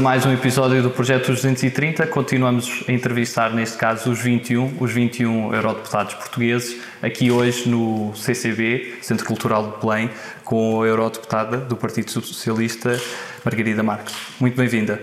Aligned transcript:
A 0.00 0.02
mais 0.02 0.24
um 0.24 0.32
episódio 0.32 0.82
do 0.82 0.88
Projeto 0.88 1.26
230. 1.26 2.06
Continuamos 2.06 2.82
a 2.88 2.90
entrevistar, 2.90 3.52
neste 3.52 3.76
caso, 3.76 4.10
os 4.10 4.18
21, 4.18 4.78
os 4.80 4.90
21 4.90 5.52
eurodeputados 5.52 6.14
portugueses, 6.14 6.80
aqui 7.02 7.30
hoje 7.30 7.68
no 7.68 8.10
CCB, 8.16 8.96
Centro 9.02 9.26
Cultural 9.26 9.72
de 9.72 9.86
Belém, 9.86 10.10
com 10.42 10.80
a 10.82 10.86
eurodeputada 10.86 11.58
do 11.58 11.76
Partido 11.76 12.10
Socialista, 12.10 12.98
Margarida 13.44 13.82
Marques. 13.82 14.16
Muito 14.40 14.56
bem-vinda. 14.56 14.98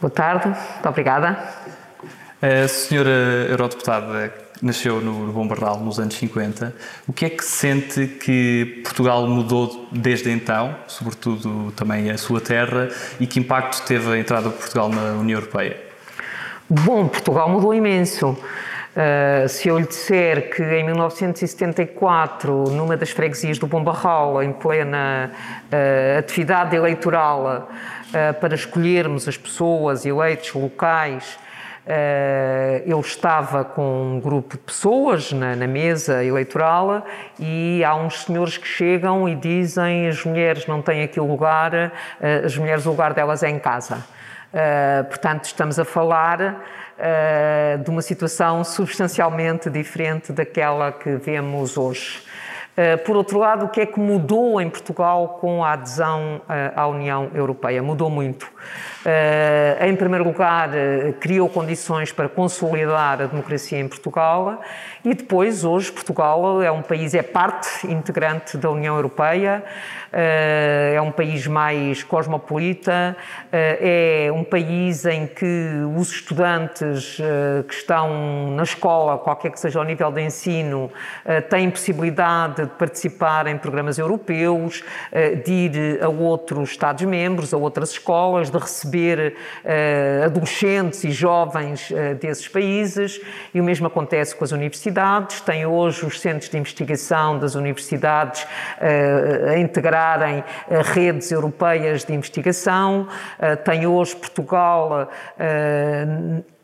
Boa 0.00 0.10
tarde, 0.10 0.46
muito 0.46 0.88
obrigada. 0.88 1.36
A 2.40 2.66
senhora 2.68 3.46
eurodeputada 3.50 4.32
nasceu 4.62 5.00
no 5.00 5.32
Bombardal 5.32 5.80
nos 5.80 5.98
anos 5.98 6.14
50. 6.14 6.72
O 7.08 7.12
que 7.12 7.26
é 7.26 7.30
que 7.30 7.44
sente 7.44 8.06
que 8.06 8.80
Portugal 8.84 9.26
mudou 9.26 9.88
desde 9.90 10.30
então, 10.30 10.76
sobretudo 10.86 11.72
também 11.72 12.10
a 12.10 12.16
sua 12.16 12.40
terra, 12.40 12.88
e 13.18 13.26
que 13.26 13.40
impacto 13.40 13.84
teve 13.84 14.08
a 14.12 14.18
entrada 14.18 14.48
de 14.48 14.54
Portugal 14.54 14.88
na 14.88 15.14
União 15.14 15.40
Europeia? 15.40 15.76
Bom, 16.70 17.08
Portugal 17.08 17.48
mudou 17.50 17.74
imenso. 17.74 18.38
Uh, 18.92 19.48
se 19.48 19.68
eu 19.68 19.78
lhe 19.78 19.86
disser 19.86 20.54
que 20.54 20.62
em 20.62 20.84
1974, 20.84 22.64
numa 22.70 22.94
das 22.94 23.10
freguesias 23.10 23.58
do 23.58 23.66
Bombarral, 23.66 24.42
em 24.42 24.52
plena 24.52 25.30
uh, 25.32 26.18
atividade 26.18 26.76
eleitoral, 26.76 27.68
uh, 28.08 28.34
para 28.38 28.54
escolhermos 28.54 29.26
as 29.26 29.36
pessoas 29.36 30.04
eleitos 30.04 30.52
locais 30.52 31.38
ele 32.86 33.00
estava 33.00 33.64
com 33.64 34.14
um 34.14 34.20
grupo 34.20 34.56
de 34.56 34.62
pessoas 34.62 35.32
na, 35.32 35.54
na, 35.56 35.66
mesa 35.66 36.24
eleitoral 36.24 37.04
e 37.38 37.82
há 37.84 37.94
uns 37.94 38.24
senhores 38.24 38.56
que 38.56 38.66
chegam 38.66 39.28
e 39.28 39.34
dizem 39.34 40.08
as 40.08 40.24
mulheres 40.24 40.66
não 40.66 40.80
têm 40.80 41.02
aqui 41.02 41.20
lugar, 41.20 41.74
eh, 41.74 42.42
as 42.44 42.56
mulheres 42.56 42.86
o 42.86 42.90
lugar 42.90 43.14
delas 43.14 43.42
é 43.42 43.50
em 43.50 43.58
casa. 43.58 44.04
Eh, 44.52 45.02
portanto, 45.04 45.44
estamos 45.44 45.78
a 45.78 45.84
falar 45.84 46.62
de 47.82 47.90
uma 47.90 48.02
situação 48.02 48.62
substancialmente 48.62 49.68
diferente 49.68 50.30
daquela 50.32 50.92
que 50.92 51.16
vemos 51.16 51.76
hoje. 51.76 52.22
Por 53.04 53.16
outro 53.16 53.38
lado, 53.38 53.66
o 53.66 53.68
que 53.68 53.82
é 53.82 53.86
que 53.86 54.00
mudou 54.00 54.58
em 54.58 54.70
Portugal 54.70 55.36
com 55.40 55.62
a 55.62 55.72
adesão 55.72 56.40
à 56.74 56.86
União 56.86 57.30
Europeia? 57.34 57.82
Mudou 57.82 58.08
muito. 58.08 58.50
Uh, 59.04 59.84
em 59.84 59.96
primeiro 59.96 60.24
lugar, 60.24 60.70
criou 61.18 61.48
condições 61.48 62.12
para 62.12 62.28
consolidar 62.28 63.20
a 63.20 63.26
democracia 63.26 63.80
em 63.80 63.88
Portugal 63.88 64.60
e 65.04 65.12
depois, 65.12 65.64
hoje, 65.64 65.90
Portugal 65.90 66.62
é 66.62 66.70
um 66.70 66.82
país, 66.82 67.12
é 67.12 67.22
parte 67.22 67.84
integrante 67.90 68.56
da 68.56 68.70
União 68.70 68.94
Europeia, 68.94 69.64
é 70.12 71.00
um 71.00 71.10
país 71.10 71.46
mais 71.48 72.04
cosmopolita, 72.04 73.16
é 73.50 74.30
um 74.32 74.44
país 74.44 75.04
em 75.04 75.26
que 75.26 75.70
os 75.96 76.12
estudantes 76.12 77.18
que 77.66 77.74
estão 77.74 78.52
na 78.52 78.62
escola, 78.62 79.18
qualquer 79.18 79.50
que 79.50 79.58
seja 79.58 79.80
o 79.80 79.84
nível 79.84 80.12
de 80.12 80.20
ensino, 80.20 80.92
têm 81.50 81.70
possibilidade 81.70 82.61
de 82.66 82.72
participar 82.72 83.46
em 83.46 83.56
programas 83.56 83.98
europeus, 83.98 84.82
de 85.44 85.52
ir 85.52 86.02
a 86.02 86.08
outros 86.08 86.70
Estados-membros, 86.70 87.54
a 87.54 87.56
outras 87.56 87.90
escolas, 87.90 88.50
de 88.50 88.58
receber 88.58 89.34
uh, 89.64 90.24
adolescentes 90.24 91.04
e 91.04 91.10
jovens 91.10 91.90
uh, 91.90 92.14
desses 92.20 92.48
países, 92.48 93.20
e 93.54 93.60
o 93.60 93.64
mesmo 93.64 93.86
acontece 93.86 94.34
com 94.34 94.44
as 94.44 94.52
universidades. 94.52 95.40
Tem 95.40 95.66
hoje 95.66 96.04
os 96.04 96.20
centros 96.20 96.50
de 96.50 96.58
investigação 96.58 97.38
das 97.38 97.54
universidades 97.54 98.46
a 99.48 99.58
integrarem 99.58 100.44
redes 100.94 101.30
europeias 101.30 102.04
de 102.04 102.14
investigação. 102.14 103.06
tem 103.64 103.86
hoje 103.86 104.16
Portugal 104.16 105.08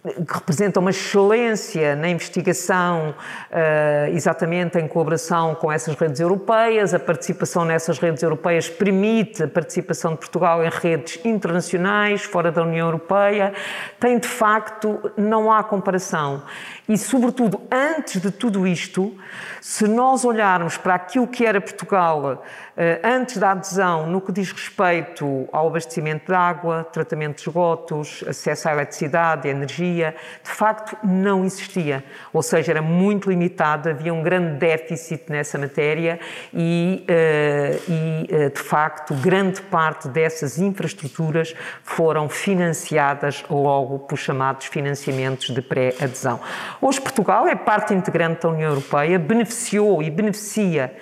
que 0.05 0.35
representa 0.35 0.79
uma 0.79 0.91
excelência 0.91 1.97
na 1.97 2.09
investigação, 2.09 3.11
uh, 3.11 4.15
exatamente 4.15 4.79
em 4.79 4.87
colaboração 4.87 5.55
com 5.57 5.73
essas 5.73 5.95
redes 5.97 6.21
europeias. 6.21 6.95
A 6.95 6.99
participação 6.99 7.65
nessas 7.65 7.99
redes 7.99 8.23
europeias 8.23 8.69
permite 8.69 9.43
a 9.43 9.49
participação 9.49 10.13
de 10.13 10.19
Portugal 10.19 10.65
em 10.65 10.71
redes 10.71 11.19
internacionais, 11.25 12.23
fora 12.23 12.53
da 12.53 12.63
União 12.63 12.87
Europeia. 12.87 13.53
Tem, 13.99 14.19
de 14.19 14.29
facto, 14.29 15.11
não 15.17 15.53
há 15.53 15.65
comparação. 15.65 16.45
E, 16.89 16.97
sobretudo, 16.97 17.61
antes 17.71 18.21
de 18.21 18.31
tudo 18.31 18.67
isto, 18.67 19.15
se 19.61 19.87
nós 19.89 20.25
olharmos 20.25 20.77
para 20.77 20.95
aquilo 20.95 21.27
que 21.27 21.45
era 21.45 21.61
Portugal 21.61 22.43
eh, 22.81 23.01
antes 23.03 23.39
da 23.39 23.51
adesão, 23.51 24.07
no 24.07 24.21
que 24.21 24.31
diz 24.31 24.53
respeito 24.53 25.49
ao 25.53 25.67
abastecimento 25.67 26.27
de 26.27 26.33
água, 26.33 26.85
tratamento 26.85 27.39
de 27.39 27.43
esgotos, 27.43 28.23
acesso 28.27 28.69
à 28.69 28.73
eletricidade, 28.73 29.49
à 29.49 29.51
energia, 29.51 29.88
de 29.97 30.50
facto 30.50 30.97
não 31.03 31.44
existia. 31.44 32.04
Ou 32.32 32.43
seja, 32.43 32.72
era 32.72 32.82
muito 32.82 33.31
limitado, 33.31 33.88
havia 33.88 34.12
um 34.12 34.22
grande 34.22 34.59
déficit 34.59 35.25
nessa 35.28 35.59
matéria 35.59 36.19
e, 36.53 37.04
eh, 37.09 37.78
e 37.88 38.26
eh, 38.31 38.49
de 38.50 38.60
facto, 38.60 39.15
grande 39.15 39.60
parte 39.62 40.09
dessas 40.09 40.59
infraestruturas 40.59 41.54
foram 41.82 42.28
financiadas 42.28 43.44
logo 43.50 44.00
por 44.00 44.16
chamados 44.16 44.66
financiamentos 44.66 45.50
de 45.50 45.62
pré-adesão. 45.62 46.41
Hoje 46.81 47.00
Portugal 47.00 47.47
é 47.47 47.55
parte 47.55 47.94
integrante 47.94 48.43
da 48.43 48.49
União 48.49 48.70
Europeia, 48.70 49.19
beneficiou 49.19 50.03
e 50.03 50.10
beneficia 50.10 50.93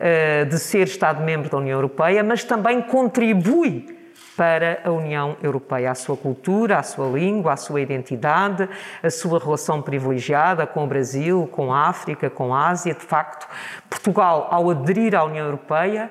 uh, 0.00 0.46
de 0.46 0.58
ser 0.58 0.86
Estado-membro 0.86 1.50
da 1.50 1.58
União 1.58 1.76
Europeia, 1.76 2.22
mas 2.22 2.44
também 2.44 2.82
contribui 2.82 3.95
para 4.36 4.80
a 4.84 4.90
União 4.90 5.36
Europeia, 5.42 5.90
a 5.90 5.94
sua 5.94 6.16
cultura, 6.16 6.78
a 6.78 6.82
sua 6.82 7.06
língua, 7.06 7.54
a 7.54 7.56
sua 7.56 7.80
identidade, 7.80 8.68
a 9.02 9.10
sua 9.10 9.38
relação 9.38 9.80
privilegiada 9.80 10.66
com 10.66 10.84
o 10.84 10.86
Brasil, 10.86 11.48
com 11.50 11.72
a 11.72 11.88
África, 11.88 12.28
com 12.28 12.54
a 12.54 12.68
Ásia. 12.68 12.92
De 12.92 13.00
facto, 13.00 13.48
Portugal, 13.88 14.48
ao 14.50 14.70
aderir 14.70 15.14
à 15.14 15.24
União 15.24 15.46
Europeia, 15.46 16.10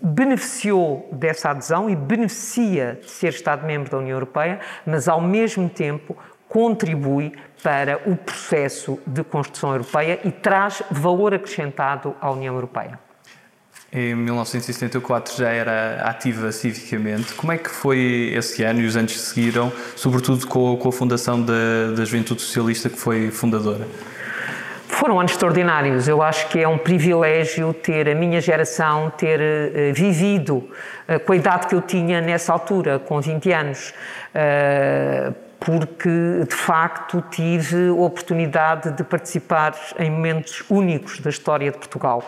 beneficiou 0.00 1.08
dessa 1.12 1.50
adesão 1.50 1.90
e 1.90 1.96
beneficia 1.96 2.98
de 3.02 3.10
ser 3.10 3.28
Estado-membro 3.28 3.90
da 3.90 3.98
União 3.98 4.16
Europeia, 4.16 4.60
mas 4.86 5.08
ao 5.08 5.20
mesmo 5.20 5.68
tempo 5.68 6.16
contribui 6.48 7.32
para 7.62 8.00
o 8.06 8.16
processo 8.16 8.98
de 9.06 9.22
construção 9.22 9.72
europeia 9.72 10.20
e 10.24 10.30
traz 10.30 10.82
valor 10.90 11.34
acrescentado 11.34 12.14
à 12.20 12.30
União 12.30 12.54
Europeia. 12.54 13.07
Em 13.90 14.14
1974 14.14 15.34
já 15.38 15.48
era 15.48 16.02
ativa 16.02 16.52
civicamente. 16.52 17.32
Como 17.32 17.50
é 17.50 17.56
que 17.56 17.70
foi 17.70 18.32
esse 18.34 18.62
ano 18.62 18.82
e 18.82 18.86
os 18.86 18.96
anos 18.96 19.12
que 19.12 19.18
seguiram, 19.18 19.72
sobretudo 19.96 20.46
com, 20.46 20.76
com 20.76 20.88
a 20.90 20.92
fundação 20.92 21.40
da, 21.40 21.92
da 21.96 22.04
Juventude 22.04 22.42
Socialista, 22.42 22.90
que 22.90 22.98
foi 22.98 23.30
fundadora? 23.30 23.88
Foram 24.88 25.18
anos 25.18 25.32
extraordinários. 25.32 26.06
Eu 26.06 26.22
acho 26.22 26.48
que 26.48 26.58
é 26.58 26.68
um 26.68 26.76
privilégio 26.76 27.72
ter 27.72 28.10
a 28.10 28.14
minha 28.14 28.42
geração 28.42 29.10
ter 29.16 29.40
uh, 29.40 29.94
vivido 29.94 30.56
uh, 30.56 31.20
com 31.24 31.32
a 31.32 31.36
idade 31.36 31.66
que 31.66 31.74
eu 31.74 31.80
tinha 31.80 32.20
nessa 32.20 32.52
altura, 32.52 32.98
com 32.98 33.20
20 33.20 33.52
anos. 33.52 33.94
Uh, 34.34 35.32
porque 35.60 36.44
de 36.48 36.54
facto 36.54 37.22
tive 37.30 37.88
a 37.88 37.92
oportunidade 37.92 38.90
de 38.92 39.02
participar 39.02 39.74
em 39.98 40.10
momentos 40.10 40.62
únicos 40.68 41.20
da 41.20 41.30
história 41.30 41.70
de 41.70 41.78
Portugal. 41.78 42.22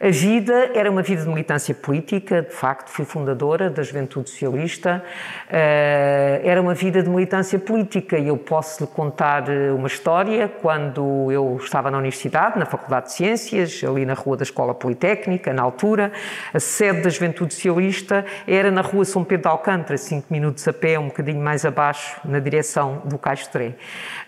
A 0.00 0.10
vida 0.10 0.70
era 0.74 0.88
uma 0.88 1.02
vida 1.02 1.22
de 1.22 1.28
militância 1.28 1.74
política, 1.74 2.42
de 2.42 2.54
facto, 2.54 2.88
fui 2.88 3.04
fundadora 3.04 3.68
da 3.68 3.82
Juventude 3.82 4.30
Socialista. 4.30 5.02
Eh, 5.50 6.40
era 6.44 6.62
uma 6.62 6.72
vida 6.72 7.02
de 7.02 7.10
militância 7.10 7.58
política 7.58 8.16
e 8.16 8.28
eu 8.28 8.36
posso 8.36 8.84
lhe 8.84 8.88
contar 8.88 9.48
eh, 9.48 9.72
uma 9.72 9.88
história. 9.88 10.46
Quando 10.62 11.32
eu 11.32 11.58
estava 11.60 11.90
na 11.90 11.98
universidade, 11.98 12.60
na 12.60 12.64
Faculdade 12.64 13.06
de 13.06 13.14
Ciências, 13.14 13.82
ali 13.82 14.06
na 14.06 14.14
Rua 14.14 14.36
da 14.36 14.44
Escola 14.44 14.72
Politécnica, 14.72 15.52
na 15.52 15.62
altura, 15.62 16.12
a 16.54 16.60
sede 16.60 17.00
da 17.00 17.10
Juventude 17.10 17.52
Socialista 17.52 18.24
era 18.46 18.70
na 18.70 18.82
Rua 18.82 19.04
São 19.04 19.24
Pedro 19.24 19.42
de 19.42 19.48
Alcântara, 19.48 19.98
cinco 19.98 20.28
minutos 20.30 20.68
a 20.68 20.72
pé, 20.72 20.96
um 20.96 21.08
bocadinho 21.08 21.42
mais 21.42 21.64
abaixo, 21.64 22.20
na 22.24 22.38
direção 22.38 23.02
do 23.04 23.18
Caixotré. 23.18 23.72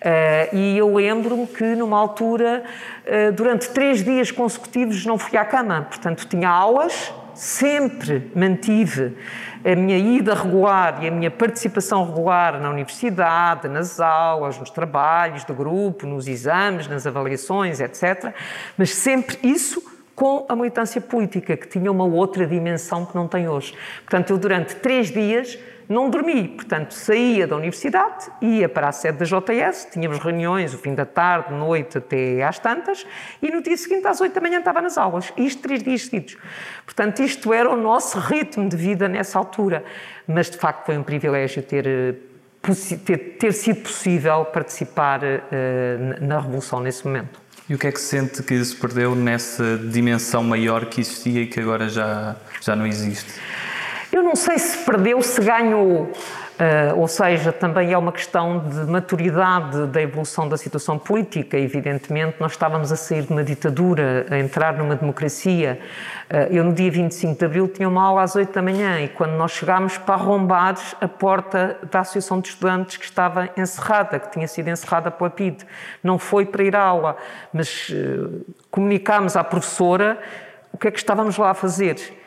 Eh, 0.01 0.49
e 0.53 0.79
eu 0.79 0.97
lembro-me 0.97 1.47
que, 1.47 1.77
numa 1.77 1.97
altura, 1.97 2.65
durante 3.35 3.69
três 3.71 4.05
dias 4.05 4.31
consecutivos, 4.31 5.05
não 5.05 5.19
fui 5.19 5.37
à 5.37 5.45
Câmara 5.45 5.60
portanto 5.83 6.27
tinha 6.27 6.49
aulas, 6.49 7.13
sempre 7.35 8.31
mantive 8.35 9.17
a 9.65 9.77
minha 9.77 9.99
ida 9.99 10.35
regular 10.35 11.03
e 11.03 11.09
a 11.09 11.11
minha 11.11 11.31
participação 11.31 12.05
regular 12.05 12.61
na 12.61 12.71
universidade, 12.71 13.69
nas 13.69 14.01
aulas, 14.01 14.59
nos 14.59 14.71
trabalhos 14.71 15.45
de 15.45 15.53
grupo, 15.53 16.07
nos 16.07 16.27
exames, 16.27 16.89
nas 16.89 17.07
avaliações, 17.07 17.81
etc. 17.81 18.35
Mas 18.77 18.91
sempre 18.95 19.39
isso 19.43 19.83
com 20.21 20.45
a 20.51 20.55
militância 20.55 21.01
política, 21.01 21.57
que 21.57 21.67
tinha 21.67 21.91
uma 21.91 22.05
outra 22.05 22.47
dimensão 22.47 23.07
que 23.07 23.17
não 23.17 23.27
tem 23.27 23.49
hoje. 23.49 23.75
Portanto, 24.01 24.29
eu 24.29 24.37
durante 24.37 24.77
três 24.77 25.11
dias 25.11 25.59
não 25.89 26.11
dormi, 26.11 26.47
portanto, 26.47 26.93
saía 26.93 27.47
da 27.47 27.57
universidade, 27.57 28.31
ia 28.43 28.69
para 28.69 28.89
a 28.89 28.93
sede 28.93 29.17
da 29.17 29.25
JS, 29.25 29.89
tínhamos 29.91 30.19
reuniões 30.19 30.75
o 30.75 30.79
fim 30.79 30.95
da 30.95 31.07
tarde, 31.07 31.55
noite, 31.55 31.97
até 31.97 32.43
às 32.43 32.59
tantas, 32.59 33.07
e 33.41 33.51
no 33.51 33.63
dia 33.63 33.75
seguinte, 33.79 34.07
às 34.07 34.21
oito 34.21 34.35
da 34.35 34.43
manhã, 34.43 34.59
estava 34.59 34.83
nas 34.83 34.99
aulas. 34.99 35.33
Isto 35.39 35.63
três 35.63 35.83
dias 35.83 36.03
seguidos. 36.03 36.37
Portanto, 36.85 37.21
isto 37.21 37.51
era 37.55 37.71
o 37.71 37.77
nosso 37.77 38.19
ritmo 38.19 38.69
de 38.69 38.77
vida 38.77 39.09
nessa 39.09 39.39
altura. 39.39 39.83
Mas, 40.29 40.51
de 40.51 40.59
facto, 40.59 40.85
foi 40.85 40.99
um 40.99 41.03
privilégio 41.03 41.63
ter 41.63 41.87
eh, 41.87 42.15
ter, 43.07 43.19
ter, 43.39 43.53
sido 43.53 43.81
possível 43.81 44.45
participar 44.45 45.23
uh, 45.23 46.23
na 46.23 46.39
Revolução 46.41 46.79
nesse 46.81 47.07
momento. 47.07 47.40
E 47.71 47.75
o 47.75 47.79
que 47.79 47.87
é 47.87 47.93
que 47.93 48.01
sente 48.01 48.43
que 48.43 48.65
se 48.65 48.75
perdeu 48.75 49.15
nessa 49.15 49.79
dimensão 49.79 50.43
maior 50.43 50.87
que 50.87 51.01
existia 51.01 51.43
e 51.43 51.47
que 51.47 51.61
agora 51.61 51.89
já, 51.89 52.35
já 52.61 52.75
não 52.75 52.85
existe? 52.85 53.33
Eu 54.11 54.25
não 54.25 54.35
sei 54.35 54.59
se 54.59 54.79
perdeu, 54.79 55.23
se 55.23 55.41
ganhou. 55.41 56.13
Uh, 56.61 57.01
ou 57.01 57.09
seja, 57.09 57.53
também 57.53 57.91
é 57.91 57.97
uma 57.97 58.13
questão 58.13 58.59
de 58.59 58.81
maturidade 58.81 59.87
da 59.87 60.03
evolução 60.03 60.47
da 60.47 60.59
situação 60.59 60.99
política. 60.99 61.57
Evidentemente, 61.57 62.37
nós 62.39 62.53
estávamos 62.53 62.93
a 62.93 62.97
sair 62.97 63.23
de 63.23 63.31
uma 63.31 63.43
ditadura, 63.43 64.27
a 64.31 64.39
entrar 64.39 64.75
numa 64.75 64.95
democracia. 64.95 65.81
Uh, 66.31 66.53
eu, 66.55 66.63
no 66.63 66.75
dia 66.75 66.91
25 66.91 67.39
de 67.39 67.45
abril, 67.47 67.67
tinha 67.67 67.89
uma 67.89 68.05
aula 68.05 68.25
às 68.25 68.37
8 68.37 68.53
da 68.53 68.61
manhã 68.61 69.01
e 69.01 69.09
quando 69.09 69.31
nós 69.33 69.53
chegámos 69.53 69.97
para 69.97 70.17
arrombar 70.17 70.75
a 71.01 71.09
porta 71.09 71.79
da 71.91 72.01
Associação 72.01 72.43
de 72.43 72.49
Estudantes 72.49 72.99
que 72.99 73.07
estava 73.07 73.49
encerrada, 73.57 74.19
que 74.19 74.31
tinha 74.31 74.47
sido 74.47 74.69
encerrada 74.69 75.11
pela 75.11 75.31
PID. 75.31 75.65
Não 76.05 76.19
foi 76.19 76.45
para 76.45 76.63
ir 76.63 76.77
à 76.77 76.83
aula, 76.83 77.17
mas 77.55 77.89
uh, 77.89 78.45
comunicámos 78.71 79.35
à 79.35 79.43
professora 79.43 80.19
o 80.75 80.77
que 80.77 80.89
é 80.89 80.91
que 80.91 80.99
estávamos 80.99 81.39
lá 81.39 81.53
a 81.53 81.55
fazer 81.55 82.21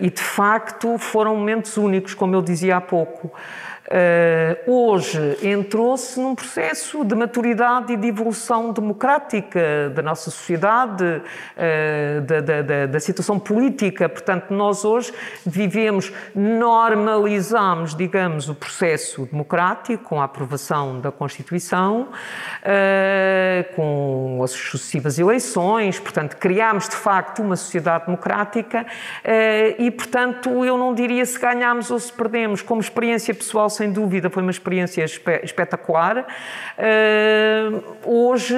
e 0.00 0.10
de 0.10 0.22
facto 0.22 0.98
foram 0.98 1.36
momentos 1.36 1.76
únicos, 1.76 2.14
como 2.14 2.34
eu 2.34 2.42
dizia 2.42 2.76
há 2.76 2.80
pouco. 2.80 3.32
Uh, 3.92 4.70
hoje 4.70 5.36
entrou-se 5.42 6.20
num 6.20 6.32
processo 6.32 7.04
de 7.04 7.12
maturidade 7.12 7.92
e 7.92 7.96
de 7.96 8.06
evolução 8.06 8.72
democrática 8.72 9.90
da 9.92 10.00
nossa 10.00 10.30
sociedade, 10.30 11.04
uh, 11.04 12.20
da, 12.20 12.40
da, 12.40 12.86
da, 12.86 13.00
situação 13.00 13.36
política. 13.36 14.08
Portanto, 14.08 14.54
nós 14.54 14.84
hoje 14.84 15.12
vivemos, 15.44 16.12
normalizamos, 16.36 17.92
digamos, 17.96 18.48
o 18.48 18.54
processo 18.54 19.26
democrático 19.26 20.04
com 20.04 20.20
a 20.20 20.24
aprovação 20.24 21.00
da 21.00 21.10
Constituição, 21.10 22.10
uh, 22.62 23.74
com 23.74 24.40
as 24.44 24.52
sucessivas 24.52 25.18
eleições. 25.18 25.98
Portanto, 25.98 26.36
criámos 26.36 26.88
de 26.88 26.94
facto 26.94 27.42
uma 27.42 27.56
sociedade 27.56 28.06
democrática 28.06 28.86
e, 29.78 29.90
portanto, 29.90 30.64
eu 30.64 30.78
não 30.78 30.94
diria 30.94 31.24
se 31.24 31.38
ganhámos 31.38 31.90
ou 31.90 31.98
se 31.98 32.12
perdemos. 32.12 32.62
Como 32.62 32.80
experiência 32.80 33.34
pessoal, 33.34 33.68
sem 33.80 33.90
dúvida, 33.90 34.28
foi 34.28 34.42
uma 34.42 34.50
experiência 34.50 35.02
espe 35.02 35.40
espetacular. 35.42 36.26
Uh, 36.76 37.82
hoje 38.04 38.54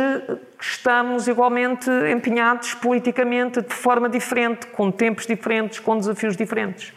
estamos 0.61 1.29
igualmente 1.29 1.89
empenhados 2.13 2.75
politicamente 2.75 3.63
de 3.63 3.73
forma 3.73 4.09
diferente, 4.09 4.67
com 4.67 4.91
tempos 4.91 5.25
diferentes, 5.25 5.79
com 5.79 5.97
desafios 5.97 6.37
diferentes. 6.37 6.93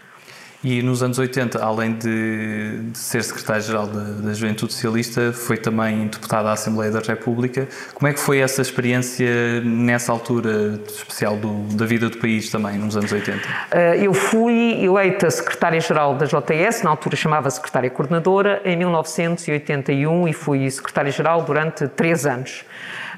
E 0.65 0.81
nos 0.81 1.03
anos 1.03 1.19
80, 1.19 1.63
além 1.63 1.93
de, 1.93 2.79
de 2.91 2.97
ser 2.97 3.23
secretário-geral 3.23 3.85
da, 3.85 4.01
da, 4.01 4.33
Juventude 4.33 4.73
Socialista, 4.73 5.31
foi 5.31 5.57
também 5.57 6.07
deputado 6.07 6.47
à 6.47 6.53
Assembleia 6.53 6.91
da 6.91 7.01
República. 7.01 7.67
Como 7.93 8.07
é 8.07 8.13
que 8.13 8.19
foi 8.19 8.39
essa 8.39 8.63
experiência 8.63 9.61
nessa 9.61 10.11
altura 10.11 10.79
especial 10.87 11.37
do, 11.37 11.67
da 11.75 11.85
vida 11.85 12.09
do 12.09 12.17
país 12.17 12.49
também, 12.49 12.79
nos 12.79 12.97
anos 12.97 13.11
80? 13.11 13.47
Eh, 13.69 14.07
eu 14.07 14.13
fui 14.15 14.83
eleita 14.83 15.29
secretária-geral 15.29 16.15
da 16.15 16.25
JS, 16.25 16.81
na 16.81 16.89
altura 16.89 17.15
chamava 17.15 17.47
secretária-coordenadora, 17.51 18.63
em 18.65 18.75
1981 18.75 20.27
e 20.27 20.33
fui 20.33 20.67
secretária-geral 20.71 21.43
durante 21.43 21.87
três 21.89 22.25
anos. 22.25 22.65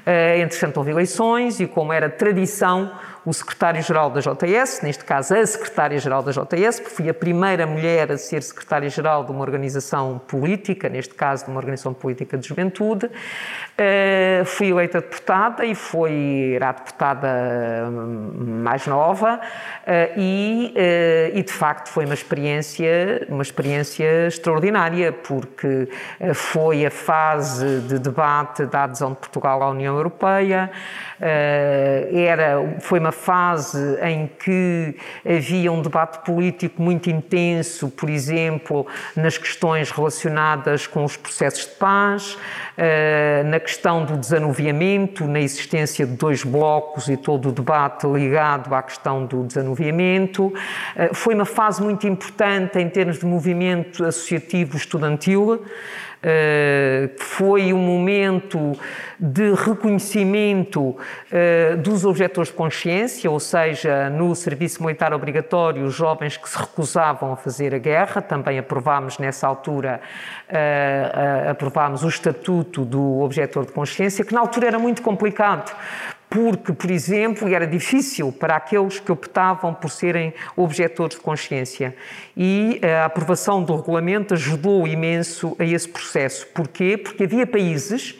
Eh, 0.04 0.40
entretanto, 0.40 0.76
houve 0.76 0.90
eleições 0.90 1.60
e, 1.60 1.66
como 1.66 1.94
era 1.94 2.10
tradição, 2.10 2.92
o 3.28 3.32
secretário-geral 3.34 4.08
da 4.08 4.20
JS, 4.20 4.80
neste 4.82 5.04
caso 5.04 5.34
a 5.34 5.46
secretária-geral 5.46 6.22
da 6.22 6.32
JS, 6.32 6.80
porque 6.80 6.96
fui 6.96 7.10
a 7.10 7.14
primeira 7.14 7.66
mulher 7.66 8.10
a 8.10 8.16
ser 8.16 8.42
secretária-geral 8.42 9.22
de 9.22 9.32
uma 9.32 9.42
organização 9.42 10.18
política, 10.26 10.88
neste 10.88 11.14
caso 11.14 11.44
de 11.44 11.50
uma 11.50 11.60
organização 11.60 11.92
política 11.92 12.38
de 12.38 12.48
juventude. 12.48 13.04
Uh, 13.06 14.44
fui 14.46 14.68
eleita 14.70 15.02
deputada 15.02 15.62
e 15.66 15.74
foi, 15.74 16.52
era 16.54 16.70
a 16.70 16.72
deputada 16.72 17.28
hum, 17.86 18.62
mais 18.64 18.86
nova 18.86 19.36
uh, 19.36 20.18
e, 20.18 20.74
uh, 20.74 21.38
e, 21.38 21.42
de 21.42 21.52
facto 21.52 21.88
foi 21.90 22.06
uma 22.06 22.14
experiência, 22.14 23.26
uma 23.28 23.42
experiência 23.42 24.26
extraordinária, 24.26 25.12
porque 25.12 25.86
foi 26.34 26.86
a 26.86 26.90
fase 26.90 27.80
de 27.82 27.98
debate 27.98 28.64
da 28.64 28.84
adesão 28.84 29.10
de 29.10 29.18
Portugal 29.18 29.62
à 29.62 29.70
União 29.70 29.96
Europeia, 29.96 30.70
era, 31.20 32.78
foi 32.80 33.00
uma 33.00 33.12
fase 33.18 33.98
em 34.02 34.30
que 34.38 34.96
havia 35.26 35.70
um 35.70 35.82
debate 35.82 36.24
político 36.24 36.80
muito 36.80 37.10
intenso, 37.10 37.88
por 37.88 38.08
exemplo, 38.08 38.86
nas 39.16 39.36
questões 39.36 39.90
relacionadas 39.90 40.86
com 40.86 41.04
os 41.04 41.16
processos 41.16 41.66
de 41.66 41.72
paz, 41.72 42.38
eh, 42.76 43.42
na 43.44 43.60
questão 43.60 44.04
do 44.04 44.16
desanuviamento, 44.16 45.26
na 45.26 45.40
existência 45.40 46.06
de 46.06 46.16
dois 46.16 46.44
blocos 46.44 47.08
e 47.08 47.16
todo 47.16 47.48
o 47.48 47.52
debate 47.52 48.06
ligado 48.06 48.74
à 48.74 48.82
questão 48.82 49.26
do 49.26 49.44
desanuviamento. 49.44 50.52
Eh, 50.96 51.10
foi 51.12 51.34
uma 51.34 51.44
fase 51.44 51.82
muito 51.82 52.06
importante 52.06 52.78
em 52.78 52.88
termos 52.88 53.18
de 53.18 53.26
movimento 53.26 54.04
associativo 54.04 54.76
estudantil. 54.76 55.64
Uh, 56.18 57.10
foi 57.16 57.72
um 57.72 57.78
momento 57.78 58.72
de 59.20 59.52
reconhecimento 59.54 60.80
uh, 60.80 61.76
dos 61.78 62.04
objetores 62.04 62.50
de 62.50 62.56
consciência, 62.56 63.30
ou 63.30 63.38
seja, 63.38 64.10
no 64.10 64.34
serviço 64.34 64.82
militar 64.82 65.12
obrigatório, 65.12 65.84
os 65.84 65.94
jovens 65.94 66.36
que 66.36 66.48
se 66.48 66.58
recusavam 66.58 67.32
a 67.32 67.36
fazer 67.36 67.72
a 67.72 67.78
guerra, 67.78 68.20
também 68.20 68.58
aprovámos 68.58 69.18
nessa 69.18 69.46
altura, 69.46 70.00
uh, 70.48 71.50
aprovámos 71.50 72.02
o 72.02 72.08
estatuto 72.08 72.84
do 72.84 73.20
objetor 73.20 73.64
de 73.64 73.72
consciência, 73.72 74.24
que 74.24 74.34
na 74.34 74.40
altura 74.40 74.66
era 74.66 74.78
muito 74.78 75.02
complicado, 75.02 75.72
porque, 76.30 76.72
por 76.72 76.90
exemplo, 76.90 77.48
era 77.48 77.66
difícil 77.66 78.30
para 78.30 78.56
aqueles 78.56 79.00
que 79.00 79.10
optavam 79.10 79.72
por 79.72 79.90
serem 79.90 80.34
objetores 80.54 81.16
de 81.16 81.22
consciência. 81.22 81.96
E 82.36 82.80
a 82.82 83.06
aprovação 83.06 83.62
do 83.62 83.74
regulamento 83.74 84.34
ajudou 84.34 84.86
imenso 84.86 85.56
a 85.58 85.64
esse 85.64 85.88
processo. 85.88 86.46
Porquê? 86.48 86.96
Porque 86.96 87.24
havia 87.24 87.46
países 87.46 88.14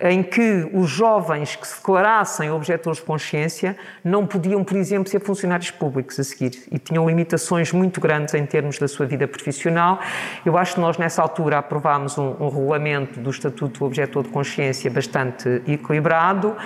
em 0.00 0.22
que 0.22 0.68
os 0.72 0.88
jovens 0.88 1.56
que 1.56 1.66
se 1.66 1.76
declarassem 1.76 2.50
objetores 2.50 2.98
de 2.98 3.04
consciência 3.04 3.76
não 4.02 4.26
podiam, 4.26 4.64
por 4.64 4.76
exemplo, 4.76 5.10
ser 5.10 5.20
funcionários 5.20 5.70
públicos 5.70 6.18
a 6.18 6.24
seguir 6.24 6.62
e 6.70 6.78
tinham 6.78 7.08
limitações 7.08 7.72
muito 7.72 8.00
grandes 8.00 8.34
em 8.34 8.46
termos 8.46 8.78
da 8.78 8.88
sua 8.88 9.06
vida 9.06 9.28
profissional. 9.28 10.00
Eu 10.44 10.56
acho 10.56 10.74
que 10.74 10.80
nós, 10.80 10.96
nessa 10.96 11.20
altura, 11.20 11.58
aprovámos 11.58 12.16
um, 12.16 12.34
um 12.40 12.48
regulamento 12.48 13.20
do 13.20 13.30
Estatuto 13.30 13.80
do 13.80 13.84
Objetor 13.84 14.22
de 14.22 14.30
Consciência 14.30 14.90
bastante 14.90 15.62
equilibrado. 15.66 16.48
Uh, 16.48 16.56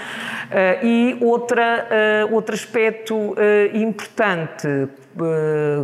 e 0.86 1.18
outra, 1.20 1.88
uh, 2.28 2.34
outro 2.34 2.54
aspecto 2.54 3.14
uh, 3.14 3.36
importante 3.76 4.68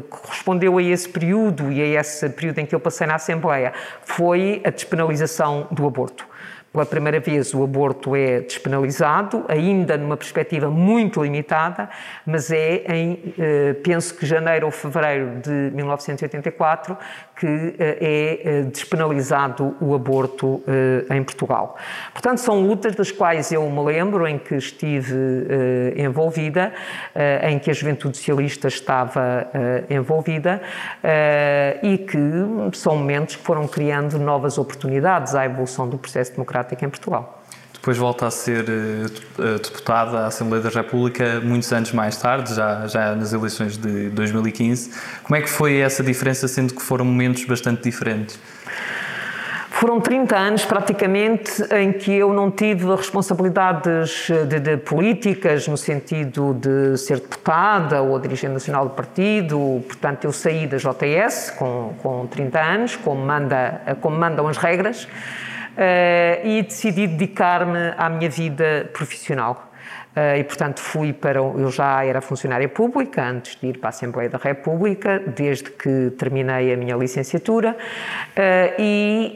correspondeu 0.09 0.77
a 0.77 0.83
esse 0.83 1.09
período 1.09 1.71
e 1.71 1.81
a 1.81 2.01
esse 2.01 2.29
período 2.31 2.59
em 2.59 2.67
que 2.67 2.75
eu 2.75 2.81
passei 2.81 3.07
na 3.07 3.15
Assembleia 3.15 3.73
foi 4.03 4.61
a 4.65 4.71
despenalização 4.71 5.69
do 5.71 5.87
aborto. 5.87 6.30
Pela 6.73 6.87
primeira 6.87 7.19
vez, 7.19 7.53
o 7.53 7.65
aborto 7.65 8.15
é 8.15 8.43
despenalizado, 8.43 9.45
ainda 9.49 9.97
numa 9.97 10.17
perspectiva 10.17 10.71
muito 10.71 11.21
limitada, 11.21 11.91
mas 12.25 12.49
é 12.53 12.85
em, 12.95 13.35
eh, 13.37 13.75
penso 13.83 14.15
que 14.15 14.25
janeiro 14.25 14.67
ou 14.67 14.73
fevereiro 14.73 15.41
de 15.41 15.51
1984, 15.51 16.97
que 17.35 17.75
eh, 17.77 17.99
é 18.01 18.41
eh, 18.45 18.63
despenalizado 18.63 19.75
o 19.81 19.97
aborto 19.97 20.63
em 21.11 21.25
Portugal. 21.25 21.77
Portanto, 22.13 22.39
são 22.39 22.61
lutas 22.61 22.95
das 22.95 23.11
quais 23.11 23.51
eu 23.51 23.69
me 23.69 23.83
lembro, 23.83 24.25
em 24.27 24.39
que 24.39 24.55
estive 24.55 25.17
envolvida, 25.97 26.73
em 27.43 27.59
que 27.59 27.71
a 27.71 27.75
juventude 27.75 28.17
socialista 28.17 28.69
estava 28.69 29.49
envolvida, 29.89 30.61
e 31.83 31.99
que 31.99 32.19
são 32.73 32.97
momentos 32.97 33.37
que 33.37 33.43
foram 33.43 33.67
criando 33.67 34.19
novas 34.19 34.59
oportunidades 34.59 35.35
à 35.35 35.45
evolução 35.45 35.89
do 35.89 35.99
processo 35.99 36.33
democrático 36.33 36.60
democrática 36.61 36.85
em 36.85 36.89
Portugal. 36.89 37.43
Depois 37.73 37.97
volta 37.97 38.27
a 38.27 38.31
ser 38.31 38.65
uh, 38.69 39.59
deputada 39.59 40.21
à 40.21 40.27
Assembleia 40.27 40.63
da 40.63 40.69
República 40.69 41.41
muitos 41.41 41.73
anos 41.73 41.93
mais 41.93 42.17
tarde, 42.17 42.55
já, 42.55 42.87
já 42.87 43.15
nas 43.15 43.33
eleições 43.33 43.79
de 43.79 44.11
2015. 44.11 44.93
Como 45.23 45.37
é 45.37 45.41
que 45.41 45.49
foi 45.49 45.79
essa 45.79 46.03
diferença, 46.03 46.47
sendo 46.47 46.75
que 46.75 46.83
foram 46.83 47.07
momentos 47.07 47.45
bastante 47.47 47.83
diferentes? 47.83 48.39
Foram 49.71 49.99
30 49.99 50.37
anos 50.37 50.65
praticamente 50.67 51.63
em 51.75 51.91
que 51.91 52.13
eu 52.13 52.35
não 52.35 52.51
tive 52.51 52.85
responsabilidades 52.95 54.29
de, 54.47 54.61
de, 54.61 54.77
políticas 54.77 55.67
no 55.67 55.77
sentido 55.79 56.53
de 56.53 56.99
ser 56.99 57.19
deputada 57.21 58.03
ou 58.03 58.19
dirigente 58.19 58.53
nacional 58.53 58.85
do 58.85 58.91
partido. 58.91 59.83
Portanto, 59.87 60.25
eu 60.25 60.33
saí 60.33 60.67
da 60.67 60.77
JS 60.77 61.55
com, 61.59 61.95
com 62.03 62.27
30 62.27 62.61
anos, 62.61 62.97
como, 62.97 63.25
manda, 63.25 63.81
como 64.03 64.19
mandam 64.19 64.47
as 64.49 64.59
regras, 64.59 65.09
e 66.45 66.63
decidi 66.63 67.07
dedicar-me 67.07 67.95
à 67.97 68.09
minha 68.09 68.29
vida 68.29 68.91
profissional. 68.93 69.71
Uh, 70.11 70.39
e, 70.41 70.43
portanto, 70.43 70.81
fui 70.81 71.13
para. 71.13 71.39
Eu 71.39 71.71
já 71.71 72.05
era 72.05 72.21
funcionária 72.21 72.69
pública 72.69 73.23
antes 73.23 73.55
de 73.55 73.69
ir 73.69 73.79
para 73.79 73.89
a 73.89 73.91
Assembleia 73.91 74.29
da 74.29 74.39
República, 74.39 75.21
desde 75.21 75.71
que 75.71 76.11
terminei 76.19 76.73
a 76.73 76.77
minha 76.77 76.97
licenciatura, 76.97 77.77
uh, 77.77 78.75
e 78.77 79.33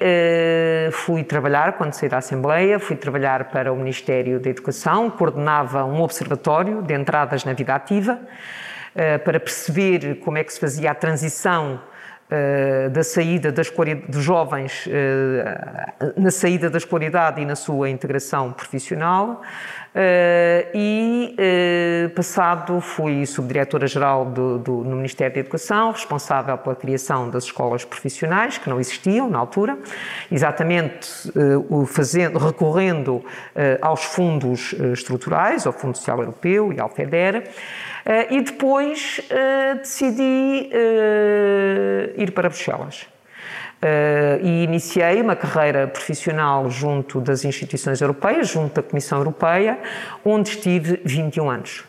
uh, 0.88 0.90
fui 0.90 1.22
trabalhar, 1.22 1.74
quando 1.74 1.92
saí 1.92 2.08
da 2.08 2.18
Assembleia, 2.18 2.80
fui 2.80 2.96
trabalhar 2.96 3.44
para 3.50 3.72
o 3.72 3.76
Ministério 3.76 4.40
da 4.40 4.50
Educação, 4.50 5.10
coordenava 5.10 5.84
um 5.84 6.02
observatório 6.02 6.82
de 6.82 6.92
entradas 6.92 7.44
na 7.44 7.52
vida 7.52 7.74
ativa, 7.74 8.18
para 9.24 9.40
perceber 9.40 10.20
como 10.20 10.38
é 10.38 10.44
que 10.44 10.52
se 10.52 10.60
fazia 10.60 10.92
a 10.92 10.94
transição 10.94 11.80
da 12.92 13.02
saída 13.04 13.52
da 13.52 13.62
dos 14.08 14.24
jovens 14.24 14.88
na 16.16 16.30
saída 16.30 16.70
da 16.70 16.78
escolaridade 16.78 17.40
e 17.40 17.44
na 17.44 17.54
sua 17.54 17.90
integração 17.90 18.52
profissional. 18.52 19.42
Uh, 19.94 20.66
e 20.74 21.36
uh, 21.38 22.10
passado 22.10 22.80
fui 22.80 23.24
subdiretora-geral 23.24 24.24
no 24.24 24.96
Ministério 24.96 25.32
da 25.32 25.38
Educação, 25.38 25.92
responsável 25.92 26.58
pela 26.58 26.74
criação 26.74 27.30
das 27.30 27.44
escolas 27.44 27.84
profissionais, 27.84 28.58
que 28.58 28.68
não 28.68 28.80
existiam 28.80 29.30
na 29.30 29.38
altura, 29.38 29.78
exatamente 30.32 31.30
uh, 31.38 31.86
fazendo, 31.86 32.40
recorrendo 32.40 33.24
aos 33.80 34.02
fundos 34.02 34.72
estruturais, 34.92 35.64
ao 35.64 35.72
Fundo 35.72 35.96
Social 35.96 36.18
Europeu 36.18 36.72
e 36.72 36.80
ao 36.80 36.88
FEDER, 36.88 37.44
e 38.30 38.40
depois 38.40 39.20
decidi 39.80 40.70
ir 42.16 42.32
para 42.32 42.48
Bruxelas. 42.48 43.13
Uh, 43.84 44.40
e 44.42 44.64
iniciei 44.64 45.20
uma 45.20 45.36
carreira 45.36 45.86
profissional 45.86 46.70
junto 46.70 47.20
das 47.20 47.44
instituições 47.44 48.00
europeias, 48.00 48.48
junto 48.48 48.76
da 48.76 48.82
Comissão 48.82 49.18
Europeia, 49.18 49.78
onde 50.24 50.48
estive 50.48 51.02
21 51.04 51.50
anos. 51.50 51.84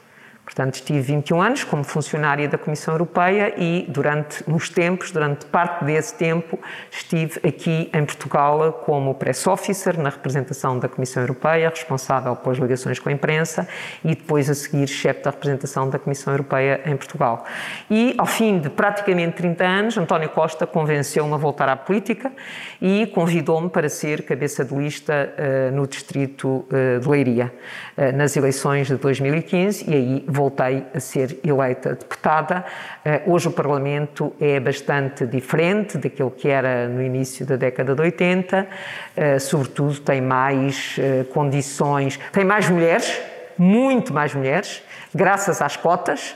Portanto, 0.56 0.76
estive 0.76 1.02
21 1.02 1.42
anos 1.42 1.64
como 1.66 1.84
funcionária 1.84 2.48
da 2.48 2.58
Comissão 2.58 2.94
Europeia 2.94 3.54
e, 3.58 3.86
durante 3.90 4.42
uns 4.48 4.70
tempos, 4.70 5.12
durante 5.12 5.46
parte 5.48 5.84
desse 5.84 6.16
tempo, 6.16 6.58
estive 6.90 7.46
aqui 7.46 7.90
em 7.94 8.06
Portugal 8.06 8.72
como 8.86 9.14
press 9.16 9.46
officer 9.48 10.00
na 10.00 10.08
representação 10.08 10.80
da 10.80 10.88
Comissão 10.88 11.22
Europeia, 11.22 11.68
responsável 11.68 12.34
pelas 12.38 12.58
ligações 12.58 13.00
com 13.00 13.10
a 13.10 13.12
imprensa 13.12 13.68
e 14.02 14.16
depois, 14.16 14.50
a 14.50 14.54
seguir, 14.54 14.88
chefe 14.88 15.24
da 15.24 15.32
representação 15.32 15.90
da 15.90 16.00
Comissão 16.00 16.32
Europeia 16.32 16.80
em 16.86 16.96
Portugal. 16.96 17.44
E, 17.92 18.16
ao 18.18 18.26
fim 18.26 18.58
de 18.58 18.70
praticamente 18.70 19.36
30 19.36 19.66
anos, 19.66 19.98
António 19.98 20.30
Costa 20.30 20.66
convenceu-me 20.66 21.34
a 21.34 21.38
voltar 21.38 21.68
à 21.68 21.76
política 21.76 22.32
e 22.82 23.08
convidou-me 23.08 23.70
para 23.70 23.90
ser 23.90 24.24
cabeça 24.24 24.64
de 24.64 24.74
lista 24.74 25.34
uh, 25.38 25.76
no 25.76 25.86
distrito 25.86 26.66
uh, 26.72 27.02
de 27.02 27.10
Leiria, 27.10 27.54
uh, 27.98 28.16
nas 28.16 28.38
eleições 28.38 28.88
de 28.88 28.96
2015 28.96 29.90
e 29.90 29.94
aí 29.94 30.26
voltei 30.26 30.45
a 30.94 31.00
ser 31.00 31.40
eleita 31.44 31.90
deputada. 31.92 32.66
Eh, 33.04 33.22
hoje 33.26 33.48
o 33.48 33.52
Parlamento 33.52 34.34
é 34.40 34.60
bastante 34.60 35.26
diferente 35.26 35.98
daquilo 35.98 36.32
que 36.32 36.48
era 36.48 36.88
no 36.88 37.02
início 37.02 37.46
da 37.46 37.56
década 37.56 37.96
de 37.96 38.02
80, 38.02 38.68
eh, 39.16 39.40
sobretudo 39.40 40.00
tem 40.00 40.22
mais 40.22 40.98
eh, 41.00 41.26
condições, 41.34 42.20
tem 42.32 42.44
mais 42.44 42.70
mulheres, 42.70 43.22
muito 43.58 44.14
mais 44.14 44.34
mulheres, 44.34 44.84
graças 45.14 45.62
às 45.62 45.78
cotas. 45.78 46.36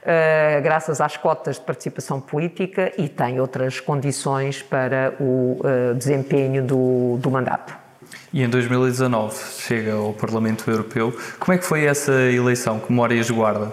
Uh, 0.00 0.62
graças 0.62 1.00
às 1.02 1.16
cotas 1.16 1.56
de 1.56 1.62
participação 1.62 2.18
política 2.18 2.92
e 2.96 3.08
tem 3.08 3.40
outras 3.40 3.78
condições 3.78 4.62
para 4.62 5.12
o 5.20 5.60
uh, 5.60 5.94
desempenho 5.94 6.62
do, 6.62 7.18
do 7.18 7.30
mandato. 7.30 7.87
E 8.32 8.42
em 8.42 8.48
2019 8.48 9.36
chega 9.60 9.94
ao 9.94 10.12
Parlamento 10.12 10.70
Europeu. 10.70 11.16
Como 11.38 11.54
é 11.54 11.58
que 11.58 11.64
foi 11.64 11.84
essa 11.84 12.12
eleição? 12.12 12.78
Que 12.78 12.90
memórias 12.92 13.30
guarda? 13.30 13.72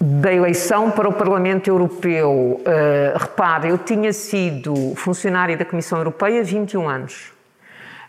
Da 0.00 0.32
eleição 0.32 0.90
para 0.90 1.08
o 1.08 1.12
Parlamento 1.12 1.66
Europeu, 1.66 2.60
uh, 2.60 3.18
repare, 3.18 3.68
eu 3.68 3.78
tinha 3.78 4.12
sido 4.12 4.94
funcionária 4.94 5.56
da 5.56 5.64
Comissão 5.64 5.98
Europeia 5.98 6.44
21 6.44 6.88
anos. 6.88 7.32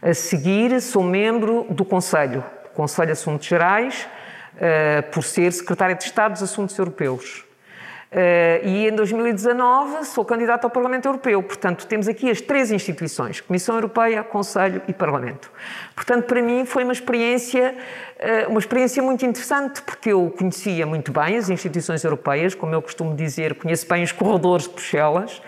A 0.01 0.13
seguir, 0.13 0.79
sou 0.81 1.03
membro 1.03 1.65
do 1.69 1.83
Conselho, 1.83 2.43
Conselho 2.75 3.07
de 3.07 3.13
Assuntos 3.13 3.47
Gerais, 3.47 4.07
uh, 4.55 5.11
por 5.11 5.23
ser 5.23 5.51
secretária 5.51 5.95
de 5.95 6.03
Estado 6.03 6.33
dos 6.33 6.43
Assuntos 6.43 6.77
Europeus. 6.77 7.43
Uh, 8.11 8.65
e 8.65 8.87
em 8.87 8.95
2019 8.95 10.03
sou 10.03 10.25
candidata 10.25 10.65
ao 10.65 10.71
Parlamento 10.71 11.07
Europeu. 11.07 11.43
Portanto, 11.43 11.85
temos 11.85 12.07
aqui 12.07 12.31
as 12.31 12.41
três 12.41 12.71
instituições: 12.71 13.39
Comissão 13.39 13.75
Europeia, 13.75 14.23
Conselho 14.23 14.81
e 14.87 14.93
Parlamento. 14.93 15.51
Portanto, 15.93 16.25
para 16.25 16.41
mim 16.41 16.65
foi 16.65 16.83
uma 16.83 16.93
experiência, 16.93 17.75
uh, 18.17 18.49
uma 18.49 18.59
experiência 18.59 19.03
muito 19.03 19.23
interessante, 19.23 19.83
porque 19.83 20.11
eu 20.11 20.33
conhecia 20.35 20.87
muito 20.87 21.11
bem 21.11 21.37
as 21.37 21.51
instituições 21.51 22.03
europeias, 22.03 22.55
como 22.55 22.73
eu 22.73 22.81
costumo 22.81 23.15
dizer, 23.15 23.53
conheço 23.53 23.87
bem 23.87 24.01
os 24.01 24.11
corredores 24.11 24.67
de 24.67 24.73
Bruxelas, 24.73 25.39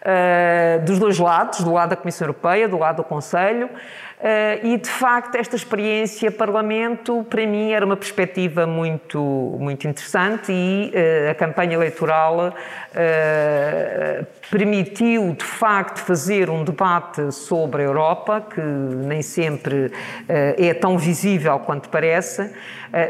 uh, 0.00 0.82
dos 0.86 0.98
dois 0.98 1.18
lados, 1.18 1.60
do 1.60 1.72
lado 1.74 1.90
da 1.90 1.96
Comissão 1.96 2.28
Europeia, 2.28 2.66
do 2.66 2.78
lado 2.78 2.96
do 2.96 3.04
Conselho. 3.04 3.68
Uh, 4.26 4.66
e 4.66 4.76
de 4.76 4.90
facto 4.90 5.36
esta 5.36 5.54
experiência 5.54 6.32
Parlamento 6.32 7.24
para 7.30 7.46
mim 7.46 7.70
era 7.70 7.86
uma 7.86 7.96
perspectiva 7.96 8.66
muito 8.66 9.20
muito 9.60 9.86
interessante 9.86 10.50
e 10.50 10.90
uh, 10.92 11.30
a 11.30 11.34
campanha 11.36 11.74
eleitoral 11.74 12.48
uh, 12.48 14.26
permitiu 14.50 15.32
de 15.32 15.44
facto 15.44 16.00
fazer 16.00 16.50
um 16.50 16.64
debate 16.64 17.30
sobre 17.30 17.82
a 17.82 17.84
Europa 17.84 18.44
que 18.52 18.60
nem 18.60 19.22
sempre 19.22 19.92
é 20.28 20.72
tão 20.74 20.96
visível 20.96 21.58
quanto 21.60 21.88
parece. 21.88 22.50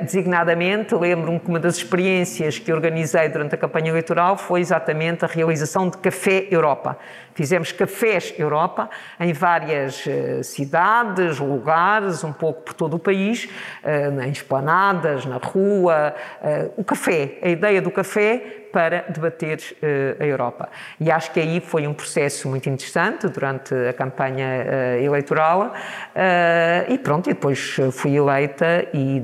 Designadamente 0.03 0.95
lembro-me 0.95 1.39
que 1.39 1.49
uma 1.49 1.61
das 1.61 1.77
experiências 1.77 2.59
que 2.59 2.73
organizei 2.73 3.29
durante 3.29 3.55
a 3.55 3.59
campanha 3.59 3.91
eleitoral 3.91 4.39
foi 4.39 4.61
exatamente 4.61 5.25
a 5.25 5.29
realização 5.29 5.91
de 5.91 5.99
Café 5.99 6.49
Europa. 6.51 6.99
Fizemos 7.37 7.71
cafés 7.71 8.33
Europa 8.39 8.89
em 9.21 9.31
várias 9.35 10.07
uh, 10.07 10.43
cidades, 11.07 11.39
lugares, 11.39 12.25
um 12.25 12.33
pouco 12.33 12.63
por 12.63 12.75
todo 12.75 12.95
o 12.95 12.99
país, 12.99 13.49
em 14.25 14.31
esplanadas, 14.31 15.25
na 15.25 15.37
rua. 15.37 16.15
Uh, 16.41 16.81
o 16.81 16.85
café, 16.85 17.39
a 17.43 17.49
ideia 17.49 17.81
do 17.81 17.91
café 17.91 18.67
para 18.73 19.05
debater 19.09 19.59
a 20.21 20.25
Europa. 20.25 20.69
E 21.01 21.11
acho 21.11 21.31
que 21.31 21.41
aí 21.41 21.61
foi 21.61 21.87
um 21.87 21.95
processo 21.95 22.47
muito 22.47 22.69
interessante 22.69 23.27
durante 23.27 23.75
a 23.75 23.93
campanha 23.95 24.99
eleitoral. 25.01 25.73
e 26.87 26.99
pronto, 26.99 27.31
e 27.31 27.33
depois 27.33 27.77
fui 27.93 28.17
eleita 28.17 28.87
e 28.93 29.23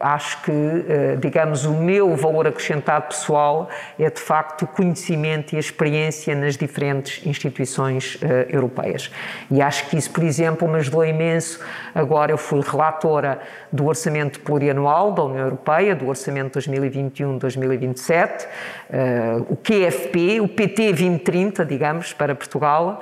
acho 0.00 0.42
que, 0.42 0.52
eh, 0.52 1.16
digamos, 1.20 1.64
o 1.64 1.72
meu 1.72 2.14
valor 2.16 2.46
acrescentado 2.46 3.08
pessoal 3.08 3.68
é 3.98 4.10
de 4.10 4.20
facto 4.20 4.62
o 4.62 4.66
conhecimento 4.66 5.54
e 5.54 5.56
a 5.56 5.60
experiência 5.60 6.34
nas 6.34 6.56
diferentes 6.56 7.24
instituições 7.26 8.18
eh, 8.22 8.46
europeias. 8.50 9.10
E 9.50 9.60
acho 9.60 9.88
que 9.88 9.96
isso, 9.96 10.10
por 10.10 10.24
exemplo, 10.24 10.68
me 10.68 10.76
ajudou 10.76 11.04
imenso. 11.04 11.60
Agora 11.94 12.32
eu 12.32 12.38
fui 12.38 12.60
relatora 12.60 13.40
do 13.72 13.86
orçamento 13.86 14.40
plurianual 14.40 15.12
da 15.12 15.22
União 15.24 15.44
Europeia, 15.44 15.94
do 15.94 16.08
orçamento 16.08 16.58
2021-2027, 16.58 18.46
eh, 18.90 19.36
o 19.48 19.56
QFP, 19.56 20.40
o 20.40 20.48
PT 20.48 20.92
2030, 20.92 21.64
digamos, 21.64 22.12
para 22.12 22.34
Portugal. 22.34 23.00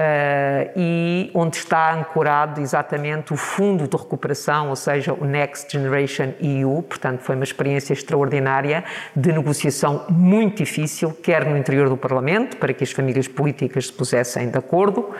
Uh, 0.00 0.70
e 0.74 1.30
onde 1.34 1.58
está 1.58 1.92
ancorado 1.92 2.58
exatamente 2.58 3.34
o 3.34 3.36
Fundo 3.36 3.86
de 3.86 3.94
Recuperação, 3.94 4.70
ou 4.70 4.76
seja, 4.76 5.12
o 5.12 5.26
Next 5.26 5.70
Generation 5.70 6.32
EU. 6.40 6.82
Portanto, 6.82 7.20
foi 7.20 7.34
uma 7.34 7.44
experiência 7.44 7.92
extraordinária 7.92 8.82
de 9.14 9.30
negociação 9.30 10.06
muito 10.08 10.64
difícil, 10.64 11.12
quer 11.22 11.44
no 11.44 11.54
interior 11.54 11.90
do 11.90 11.98
Parlamento, 11.98 12.56
para 12.56 12.72
que 12.72 12.82
as 12.82 12.92
famílias 12.92 13.28
políticas 13.28 13.88
se 13.88 13.92
pusessem 13.92 14.48
de 14.48 14.56
acordo, 14.56 15.10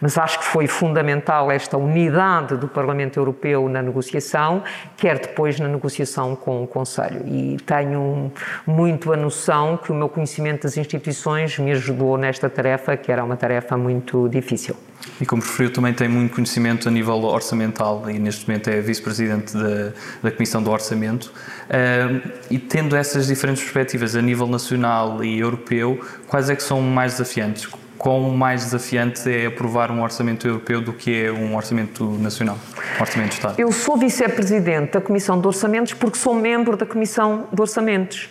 mas 0.00 0.16
acho 0.16 0.38
que 0.38 0.44
foi 0.44 0.68
fundamental 0.68 1.50
esta 1.50 1.76
unidade 1.76 2.56
do 2.56 2.68
Parlamento 2.68 3.18
Europeu 3.18 3.68
na 3.68 3.82
negociação, 3.82 4.62
quer 4.96 5.18
depois 5.18 5.58
na 5.58 5.66
negociação 5.66 6.36
com 6.36 6.62
o 6.62 6.66
Conselho. 6.68 7.22
E 7.26 7.56
tenho 7.66 8.30
muito 8.64 9.12
a 9.12 9.16
noção 9.16 9.76
que 9.76 9.90
o 9.90 9.94
meu 9.96 10.08
conhecimento 10.08 10.62
das 10.62 10.76
instituições 10.76 11.58
me 11.58 11.72
ajudou 11.72 12.16
nesta 12.16 12.48
tarefa, 12.48 12.96
que 12.96 13.10
era 13.10 13.24
uma 13.24 13.36
tarefa 13.36 13.76
muito 13.76 14.11
muito 14.12 14.28
difícil. 14.28 14.76
E 15.20 15.26
como 15.26 15.42
referiu, 15.42 15.72
também 15.72 15.92
tem 15.92 16.08
muito 16.08 16.34
conhecimento 16.34 16.88
a 16.88 16.90
nível 16.90 17.22
orçamental 17.24 18.08
e 18.08 18.18
neste 18.18 18.48
momento 18.48 18.68
é 18.68 18.80
vice-presidente 18.80 19.52
da, 19.56 19.92
da 20.22 20.30
Comissão 20.30 20.62
do 20.62 20.70
Orçamento. 20.70 21.32
Uh, 21.68 22.30
e 22.50 22.58
tendo 22.58 22.94
essas 22.94 23.26
diferentes 23.26 23.62
perspectivas 23.62 24.14
a 24.14 24.22
nível 24.22 24.46
nacional 24.46 25.24
e 25.24 25.40
europeu, 25.40 26.00
quais 26.28 26.50
é 26.50 26.56
que 26.56 26.62
são 26.62 26.80
mais 26.80 27.12
desafiantes? 27.12 27.68
quão 28.02 28.30
mais 28.30 28.64
desafiante 28.64 29.30
é 29.30 29.46
aprovar 29.46 29.92
um 29.92 30.02
orçamento 30.02 30.44
europeu 30.44 30.80
do 30.80 30.92
que 30.92 31.22
é 31.26 31.30
um 31.30 31.54
orçamento 31.54 32.04
nacional, 32.04 32.58
um 32.98 33.00
orçamento 33.00 33.28
de 33.28 33.34
Estado? 33.36 33.60
Eu 33.60 33.70
sou 33.70 33.96
vice-presidente 33.96 34.94
da 34.94 35.00
Comissão 35.00 35.40
de 35.40 35.46
Orçamentos 35.46 35.94
porque 35.94 36.18
sou 36.18 36.34
membro 36.34 36.76
da 36.76 36.84
Comissão 36.84 37.46
de 37.52 37.60
Orçamentos. 37.60 38.28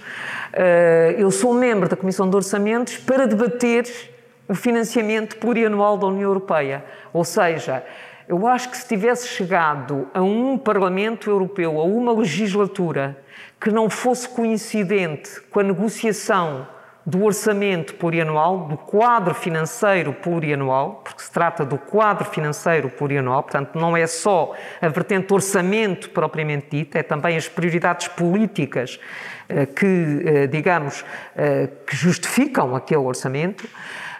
Eh, 0.51 1.15
eu 1.17 1.31
sou 1.31 1.53
membro 1.53 1.88
da 1.88 1.95
Comissão 1.95 2.29
de 2.29 2.35
Orçamentos 2.35 2.97
para 2.97 3.25
debater 3.25 4.11
o 4.51 4.55
financiamento 4.55 5.38
plurianual 5.38 5.98
da 5.98 6.08
União 6.08 6.27
Europeia. 6.27 6.84
Ou 7.13 7.24
seja, 7.24 7.86
eu 8.27 8.46
acho 8.46 8.70
que 8.70 8.75
se 8.75 8.86
tivesse 8.86 9.29
chegado 9.29 10.10
a 10.13 10.22
um 10.22 10.58
Parlamento 10.58 11.29
Europeu, 11.29 11.79
a 11.79 11.86
uma 11.86 12.12
legislatura, 12.12 13.17
que 13.62 13.72
não 13.72 13.89
fosse 13.89 14.27
coincidente 14.27 15.39
com 15.50 15.62
a 15.62 15.63
negociação 15.63 16.67
do 17.05 17.24
orçamento 17.24 17.96
plurianual, 17.96 18.67
do 18.67 18.77
quadro 18.77 19.34
financeiro 19.34 20.12
plurianual, 20.12 21.01
porque 21.01 21.24
se 21.24 21.31
trata 21.31 21.63
do 21.63 21.77
quadro 21.77 22.25
financeiro 22.25 22.89
plurianual, 22.89 23.43
portanto, 23.43 23.79
não 23.79 23.96
é 23.96 24.05
só 24.05 24.53
a 24.81 24.88
vertente 24.89 25.34
orçamento 25.34 26.10
propriamente 26.10 26.67
dita, 26.70 27.00
é 27.00 27.03
também 27.03 27.38
as 27.38 27.48
prioridades 27.48 28.10
políticas 28.10 29.00
eh, 29.48 29.65
que, 29.65 30.22
eh, 30.25 30.48
digamos, 30.48 31.05
eh, 31.38 31.70
que 31.88 31.96
justificam 31.96 32.75
aquele 32.75 33.01
orçamento. 33.01 33.67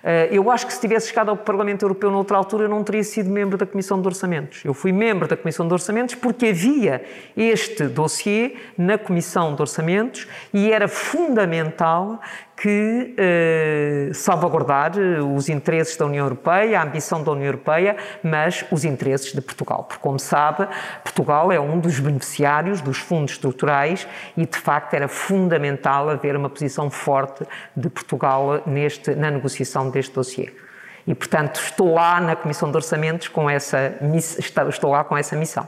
Eh, 0.04 0.30
eu 0.32 0.50
acho 0.50 0.66
que 0.66 0.74
se 0.74 0.82
tivesse 0.82 1.10
chegado 1.10 1.30
ao 1.30 1.38
Parlamento 1.38 1.84
Europeu 1.84 2.10
noutra 2.10 2.38
altura, 2.38 2.68
não 2.68 2.84
teria 2.84 3.04
sido 3.04 3.30
membro 3.30 3.58
da 3.58 3.66
Comissão 3.66 4.02
de 4.02 4.08
Orçamentos. 4.08 4.64
Eu 4.66 4.74
fui 4.74 4.92
membro 4.92 5.28
da 5.28 5.38
Comissão 5.38 5.68
de 5.68 5.74
Orçamentos 5.74 6.16
porque 6.16 6.48
havia 6.48 7.04
este 7.38 7.88
dossiê 7.88 8.56
na 8.78 8.98
Comissão 8.98 9.54
de 9.56 9.62
Orçamentos 9.62 10.28
e 10.54 10.72
era 10.72 10.88
fundamental 10.88 12.20
que 12.62 13.16
eh, 13.18 14.12
salvaguardar 14.14 14.92
eh, 14.96 15.20
os 15.20 15.50
interesses 15.50 15.98
da 15.98 16.06
União 16.06 16.24
Europeia, 16.24 16.80
a 16.80 16.84
ambição 16.84 17.24
da 17.24 17.32
União 17.32 17.48
Europeia, 17.48 17.98
mas 18.22 18.64
os 18.70 18.86
interesses 18.86 19.34
de 19.34 19.42
Portugal. 19.42 19.86
Porque, 19.86 20.00
como 20.00 20.20
sabe, 20.20 20.68
Portugal 21.04 21.52
é 21.52 21.60
um 21.60 21.80
dos 21.80 22.00
beneficiários 22.00 22.80
dos 22.80 23.00
fundos 23.00 23.32
estruturais 23.32 24.08
e, 24.38 24.46
de 24.46 24.58
facto, 24.60 24.94
era 24.94 25.08
fundamental 25.08 26.08
haver 26.08 26.36
uma 26.36 26.52
posição 26.52 26.92
forte 26.92 27.44
de 27.76 27.90
Portugal 27.90 28.62
neste, 28.68 29.16
na 29.16 29.32
negociação 29.32 29.90
deste 29.90 30.14
dossiê. 30.14 30.54
E, 31.08 31.16
portanto, 31.16 31.60
estou 31.60 31.96
lá 31.96 32.22
na 32.22 32.36
Comissão 32.36 32.70
de 32.70 32.78
Orçamentos 32.78 33.28
com 33.28 33.50
essa, 33.50 33.96
estou 34.70 34.92
lá 34.92 35.04
com 35.04 35.18
essa 35.18 35.36
missão. 35.36 35.68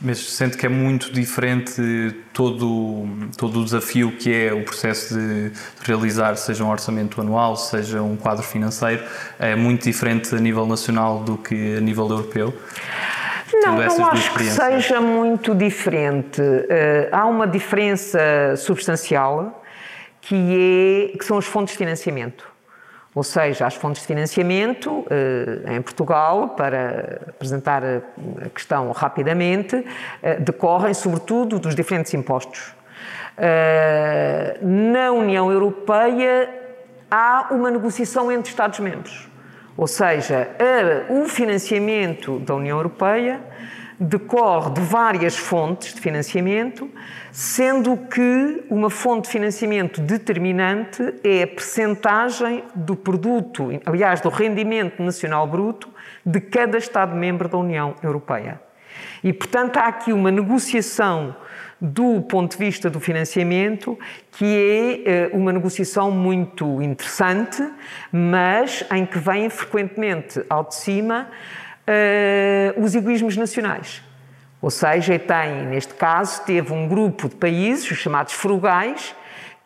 Mas 0.00 0.18
sente 0.18 0.56
que 0.56 0.66
é 0.66 0.68
muito 0.68 1.12
diferente 1.12 2.14
todo, 2.32 3.06
todo 3.38 3.60
o 3.60 3.64
desafio 3.64 4.12
que 4.12 4.32
é 4.32 4.52
o 4.52 4.62
processo 4.62 5.14
de 5.14 5.52
realizar, 5.82 6.36
seja 6.36 6.64
um 6.64 6.70
orçamento 6.70 7.20
anual, 7.20 7.56
seja 7.56 8.02
um 8.02 8.16
quadro 8.16 8.42
financeiro, 8.42 9.02
é 9.38 9.54
muito 9.54 9.84
diferente 9.84 10.34
a 10.34 10.38
nível 10.38 10.66
nacional 10.66 11.20
do 11.20 11.38
que 11.38 11.76
a 11.76 11.80
nível 11.80 12.08
europeu? 12.08 12.52
Não, 13.52 13.76
não 13.76 14.06
acho 14.06 14.34
que 14.34 14.44
seja 14.44 15.00
muito 15.00 15.54
diferente. 15.54 16.40
Uh, 16.40 17.08
há 17.12 17.24
uma 17.26 17.46
diferença 17.46 18.18
substancial 18.56 19.64
que, 20.20 21.12
é, 21.12 21.16
que 21.16 21.24
são 21.24 21.38
as 21.38 21.44
fontes 21.44 21.72
de 21.72 21.78
financiamento. 21.78 22.53
Ou 23.14 23.22
seja, 23.22 23.66
as 23.66 23.76
fontes 23.76 24.02
de 24.02 24.08
financiamento 24.08 25.06
eh, 25.08 25.76
em 25.76 25.80
Portugal, 25.80 26.48
para 26.50 27.20
apresentar 27.28 27.82
a 27.84 28.48
questão 28.48 28.90
rapidamente, 28.90 29.84
eh, 30.20 30.40
decorrem 30.40 30.92
sobretudo 30.92 31.60
dos 31.60 31.76
diferentes 31.76 32.12
impostos. 32.12 32.74
Eh, 33.38 34.58
na 34.60 35.12
União 35.12 35.50
Europeia 35.50 36.50
há 37.08 37.46
uma 37.52 37.70
negociação 37.70 38.32
entre 38.32 38.50
Estados-membros. 38.50 39.28
Ou 39.76 39.86
seja, 39.86 40.48
o 41.08 41.26
financiamento 41.26 42.38
da 42.38 42.54
União 42.54 42.76
Europeia 42.76 43.40
decorre 43.98 44.70
de 44.70 44.80
várias 44.80 45.36
fontes 45.36 45.94
de 45.94 46.00
financiamento, 46.00 46.90
sendo 47.30 47.96
que 47.96 48.64
uma 48.68 48.90
fonte 48.90 49.24
de 49.24 49.30
financiamento 49.30 50.00
determinante 50.00 51.14
é 51.22 51.42
a 51.44 51.46
percentagem 51.46 52.64
do 52.74 52.96
produto, 52.96 53.68
aliás, 53.86 54.20
do 54.20 54.28
rendimento 54.28 55.02
nacional 55.02 55.46
bruto 55.46 55.88
de 56.24 56.40
cada 56.40 56.78
Estado-membro 56.78 57.48
da 57.48 57.58
União 57.58 57.94
Europeia. 58.02 58.60
E, 59.22 59.32
portanto, 59.32 59.78
há 59.78 59.86
aqui 59.86 60.12
uma 60.12 60.30
negociação 60.30 61.34
do 61.80 62.22
ponto 62.22 62.52
de 62.52 62.64
vista 62.64 62.88
do 62.88 63.00
financiamento, 63.00 63.98
que 64.32 64.44
é 64.44 65.10
eh, 65.10 65.30
uma 65.32 65.52
negociação 65.52 66.10
muito 66.10 66.80
interessante, 66.80 67.62
mas 68.10 68.84
em 68.92 69.04
que 69.04 69.18
vem 69.18 69.50
frequentemente 69.50 70.42
ao 70.48 70.64
de 70.64 70.74
cima 70.74 71.28
uh, 71.88 72.82
os 72.82 72.94
egoísmos 72.94 73.36
nacionais. 73.36 74.02
Ou 74.60 74.70
seja, 74.70 75.18
tem, 75.18 75.66
neste 75.66 75.94
caso, 75.94 76.42
teve 76.44 76.72
um 76.72 76.88
grupo 76.88 77.28
de 77.28 77.36
países, 77.36 77.90
os 77.90 77.98
chamados 77.98 78.32
frugais, 78.32 79.14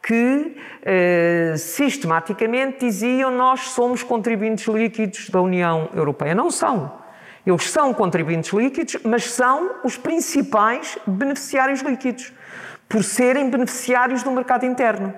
que 0.02 0.16
uh, 0.16 1.56
sistematicamente 1.56 2.80
diziam 2.80 3.30
nós 3.30 3.60
somos 3.60 4.02
contribuintes 4.02 4.66
líquidos 4.66 5.30
da 5.30 5.40
União 5.40 5.88
Europeia. 5.94 6.34
Não 6.34 6.50
são. 6.50 6.98
Eles 7.46 7.70
são 7.70 7.94
contribuintes 7.94 8.52
líquidos, 8.52 8.96
mas 9.04 9.24
são 9.30 9.76
os 9.84 9.96
principais 9.96 10.98
beneficiários 11.06 11.80
líquidos, 11.80 12.32
por 12.88 13.02
serem 13.04 13.48
beneficiários 13.48 14.22
do 14.22 14.30
mercado 14.30 14.66
interno. 14.66 15.14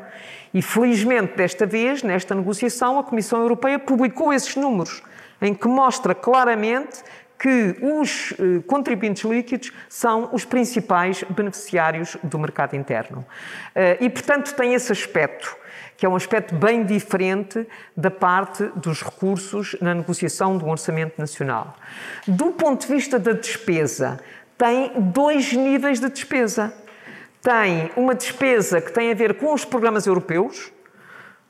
E 0.53 0.61
felizmente, 0.61 1.37
desta 1.37 1.65
vez, 1.65 2.03
nesta 2.03 2.35
negociação, 2.35 2.99
a 2.99 3.05
Comissão 3.05 3.41
Europeia 3.41 3.79
publicou 3.79 4.33
esses 4.33 4.55
números 4.57 5.03
em 5.41 5.55
que 5.55 5.69
mostra 5.69 6.15
claramente 6.15 7.03
que 7.41 7.75
os 7.81 8.33
eh, 8.33 8.63
contribuintes 8.67 9.25
líquidos 9.25 9.73
são 9.89 10.29
os 10.31 10.45
principais 10.45 11.25
beneficiários 11.25 12.19
do 12.23 12.39
mercado 12.39 12.77
interno. 12.77 13.25
Eh, 13.75 13.97
e, 13.99 14.11
portanto, 14.11 14.55
tem 14.55 14.75
esse 14.75 14.93
aspecto, 14.93 15.57
que 15.97 16.05
é 16.05 16.09
um 16.09 16.15
aspecto 16.15 16.55
bem 16.55 16.85
diferente 16.85 17.67
da 17.97 18.11
parte 18.11 18.65
dos 18.77 19.03
recursos 19.03 19.75
na 19.81 19.95
negociação 19.95 20.59
do 20.59 20.69
Orçamento 20.69 21.19
Nacional. 21.19 21.77
Do 22.29 22.53
ponto 22.53 22.87
de 22.87 22.93
vista 22.93 23.19
da 23.19 23.33
despesa, 23.33 24.21
tem 24.59 24.93
dois 25.01 25.55
níveis 25.55 25.99
de 25.99 26.11
despesa. 26.11 26.75
Tem 27.41 27.91
uma 27.97 28.15
despesa 28.15 28.83
que 28.83 28.93
tem 28.93 29.11
a 29.11 29.15
ver 29.15 29.35
com 29.39 29.55
os 29.55 29.65
programas 29.65 30.07
europeus, 30.07 30.71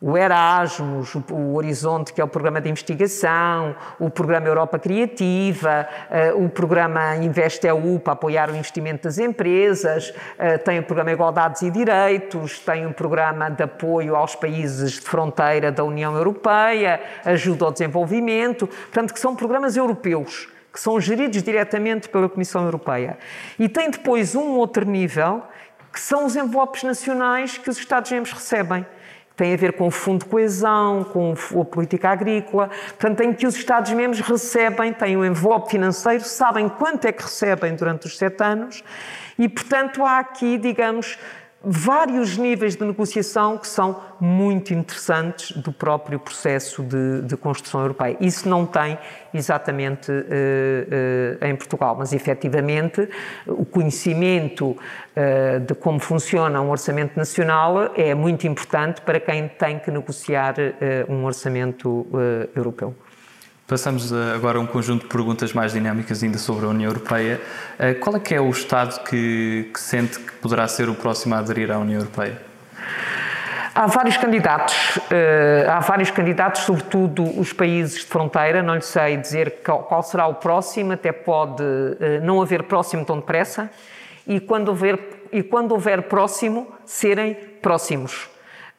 o 0.00 0.16
Erasmus, 0.16 1.14
o 1.30 1.54
Horizonte, 1.56 2.14
que 2.14 2.22
é 2.22 2.24
o 2.24 2.28
programa 2.28 2.58
de 2.58 2.70
investigação, 2.70 3.76
o 3.98 4.08
programa 4.08 4.46
Europa 4.46 4.78
Criativa, 4.78 5.86
eh, 6.10 6.32
o 6.32 6.48
programa 6.48 7.16
Investe 7.16 7.66
EU 7.66 8.00
para 8.00 8.14
apoiar 8.14 8.48
o 8.50 8.56
investimento 8.56 9.02
das 9.02 9.18
empresas, 9.18 10.14
eh, 10.38 10.56
tem 10.56 10.78
o 10.78 10.82
programa 10.82 11.12
Igualdades 11.12 11.60
e 11.60 11.70
Direitos, 11.70 12.60
tem 12.60 12.86
o 12.86 12.94
programa 12.94 13.50
de 13.50 13.62
apoio 13.62 14.16
aos 14.16 14.34
países 14.34 14.92
de 14.92 15.02
fronteira 15.02 15.70
da 15.70 15.84
União 15.84 16.16
Europeia, 16.16 16.98
ajuda 17.22 17.66
ao 17.66 17.72
desenvolvimento, 17.72 18.66
portanto, 18.66 19.12
que 19.12 19.20
são 19.20 19.36
programas 19.36 19.76
europeus 19.76 20.48
que 20.72 20.78
são 20.78 21.00
geridos 21.00 21.42
diretamente 21.42 22.08
pela 22.08 22.28
Comissão 22.28 22.64
Europeia. 22.64 23.18
E 23.58 23.68
tem 23.68 23.90
depois 23.90 24.36
um 24.36 24.50
outro 24.50 24.86
nível, 24.86 25.42
que 25.92 25.98
são 25.98 26.24
os 26.24 26.36
envelopes 26.36 26.84
nacionais 26.84 27.58
que 27.58 27.68
os 27.68 27.76
Estados-membros 27.76 28.32
recebem 28.32 28.86
tem 29.40 29.54
a 29.54 29.56
ver 29.56 29.72
com 29.72 29.86
o 29.86 29.90
Fundo 29.90 30.24
de 30.24 30.30
Coesão, 30.30 31.02
com 31.02 31.32
a 31.58 31.64
política 31.64 32.10
agrícola, 32.10 32.68
portanto, 32.88 33.22
em 33.22 33.32
que 33.32 33.46
os 33.46 33.56
Estados-membros 33.56 34.20
recebem, 34.20 34.92
têm 34.92 35.16
um 35.16 35.24
envelope 35.24 35.70
financeiro, 35.70 36.22
sabem 36.22 36.68
quanto 36.68 37.06
é 37.06 37.12
que 37.12 37.22
recebem 37.22 37.74
durante 37.74 38.06
os 38.06 38.18
sete 38.18 38.42
anos. 38.44 38.84
E, 39.38 39.48
portanto, 39.48 40.04
há 40.04 40.18
aqui, 40.18 40.58
digamos, 40.58 41.18
vários 41.62 42.38
níveis 42.38 42.74
de 42.74 42.84
negociação 42.84 43.58
que 43.58 43.68
são 43.68 44.00
muito 44.18 44.72
interessantes 44.72 45.52
do 45.52 45.70
próprio 45.72 46.18
processo 46.18 46.82
de, 46.82 47.22
de 47.22 47.36
construção 47.36 47.82
europeia. 47.82 48.16
Isso 48.20 48.48
não 48.48 48.64
tem 48.64 48.98
exatamente 49.32 50.10
uh, 50.10 50.14
uh, 50.14 51.44
em 51.44 51.54
Portugal, 51.54 51.94
mas 51.98 52.12
efetivamente 52.12 53.08
o 53.46 53.64
conhecimento 53.64 54.70
uh, 54.70 55.60
de 55.60 55.74
como 55.74 56.00
funciona 56.00 56.60
um 56.62 56.70
orçamento 56.70 57.16
nacional 57.16 57.92
é 57.94 58.14
muito 58.14 58.46
importante 58.46 59.02
para 59.02 59.20
quem 59.20 59.48
tem 59.48 59.78
que 59.78 59.90
negociar 59.90 60.54
um 61.08 61.24
orçamento 61.24 62.06
europeu. 62.54 62.94
Passamos 63.70 64.12
agora 64.12 64.58
a 64.58 64.60
um 64.60 64.66
conjunto 64.66 65.02
de 65.02 65.06
perguntas 65.06 65.52
mais 65.52 65.72
dinâmicas 65.72 66.24
ainda 66.24 66.38
sobre 66.38 66.66
a 66.66 66.68
União 66.70 66.90
Europeia. 66.90 67.40
Eh, 67.78 67.94
qual 67.94 68.16
é 68.16 68.18
que 68.18 68.34
é 68.34 68.40
o 68.40 68.50
Estado 68.50 69.04
que, 69.04 69.70
que 69.72 69.78
sente 69.78 70.18
que 70.18 70.32
poderá 70.38 70.66
ser 70.66 70.88
o 70.88 70.94
próximo 70.96 71.36
a 71.36 71.38
aderir 71.38 71.70
à 71.70 71.78
União 71.78 72.00
Europeia? 72.00 72.42
Há 73.72 73.86
vários 73.86 74.16
candidatos, 74.16 74.98
eh, 75.08 75.68
há 75.68 75.78
vários 75.78 76.10
candidatos, 76.10 76.62
sobretudo 76.62 77.22
os 77.38 77.52
países 77.52 78.00
de 78.00 78.06
fronteira, 78.06 78.60
não 78.60 78.74
lhe 78.74 78.82
sei 78.82 79.16
dizer 79.16 79.60
qual 79.62 80.02
será 80.02 80.26
o 80.26 80.34
próximo, 80.34 80.90
até 80.90 81.12
pode 81.12 81.62
eh, 82.00 82.18
não 82.24 82.42
haver 82.42 82.64
próximo 82.64 83.04
tão 83.04 83.20
depressa, 83.20 83.70
e 84.26 84.40
quando 84.40 84.70
houver, 84.70 84.98
e 85.30 85.44
quando 85.44 85.70
houver 85.70 86.02
próximo, 86.02 86.66
serem 86.84 87.34
próximos. 87.62 88.28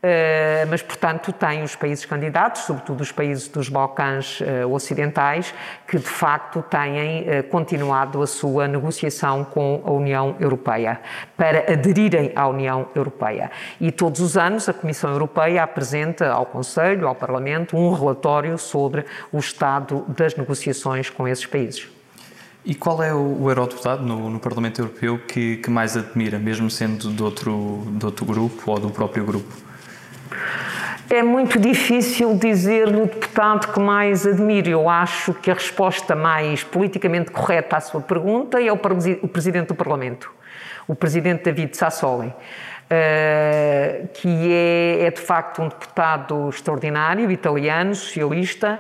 Uh, 0.04 0.66
mas, 0.68 0.82
portanto, 0.82 1.32
tem 1.32 1.62
os 1.62 1.76
países 1.76 2.06
candidatos, 2.06 2.64
sobretudo 2.64 3.02
os 3.02 3.12
países 3.12 3.48
dos 3.48 3.70
Balcãs 3.70 4.42
uh, 4.42 4.68
Ocidentais, 4.74 5.54
que 5.88 6.00
de 6.00 6.08
facto 6.08 6.64
têm 6.64 7.22
uh, 7.22 7.44
continuado 7.52 8.20
a 8.20 8.26
sua 8.26 8.68
negociação 8.68 9.44
com 9.44 9.80
a 9.86 9.92
União 9.92 10.36
Europeia, 10.40 11.00
para 11.38 11.72
aderirem 11.72 12.32
à 12.36 12.48
União 12.48 12.88
Europeia. 12.96 13.52
E 13.80 13.92
todos 13.92 14.22
os 14.22 14.36
anos 14.38 14.68
a 14.68 14.74
Comissão 14.74 15.12
Europeia 15.12 15.62
apresenta 15.62 16.32
ao 16.32 16.48
Conselho, 16.48 17.08
ao 17.08 17.14
Parlamento, 17.14 17.78
um 17.78 17.94
relatório 17.94 18.58
sobre 18.58 19.06
o 19.32 19.38
estado 19.38 20.04
das 20.08 20.36
negociações 20.36 21.12
com 21.12 21.28
esses 21.28 21.46
países. 21.46 21.88
E 22.66 22.74
qual 22.74 23.04
é 23.04 23.14
o, 23.14 23.44
o 23.44 23.50
eurodeputado 23.52 24.04
no, 24.04 24.32
no, 24.32 24.40
Parlamento 24.40 24.82
Europeu 24.82 25.20
que, 25.20 25.58
que 25.58 25.70
mais 25.70 25.96
admira, 25.96 26.40
mesmo 26.40 26.72
sendo 26.72 27.12
de 27.12 27.22
outro, 27.22 27.84
de 27.92 28.06
outro 28.06 28.26
grupo 28.26 28.72
ou 28.72 28.80
do 28.80 28.90
próprio 28.90 29.24
grupo? 29.24 29.71
É 31.10 31.22
muito 31.22 31.60
difícil 31.60 32.38
dizer-lhe 32.38 33.02
o 33.02 33.06
deputado 33.06 33.74
que 33.74 33.80
mais 33.82 34.26
admiro. 34.26 34.70
Eu 34.70 34.90
acho 34.90 35.34
que 35.34 35.52
a 35.52 35.54
resposta 35.54 36.16
mais 36.16 36.64
politicamente 36.64 37.32
correta 37.32 37.76
à 37.76 37.82
sua 37.82 38.00
pergunta 38.00 38.62
é 38.62 38.72
o, 38.72 38.78
Presidente 38.78 39.68
do 39.68 39.76
Parlamento, 39.76 40.32
o 40.88 40.96
Presidente 40.96 41.44
David 41.44 41.76
Sassoli, 41.76 42.28
uh, 42.28 44.08
que 44.14 44.54
é, 44.54 45.08
é, 45.08 45.12
de 45.12 45.20
facto 45.20 45.62
um 45.62 45.68
deputado 45.68 46.48
extraordinário, 46.48 47.30
italiano, 47.30 47.94
socialista, 47.94 48.80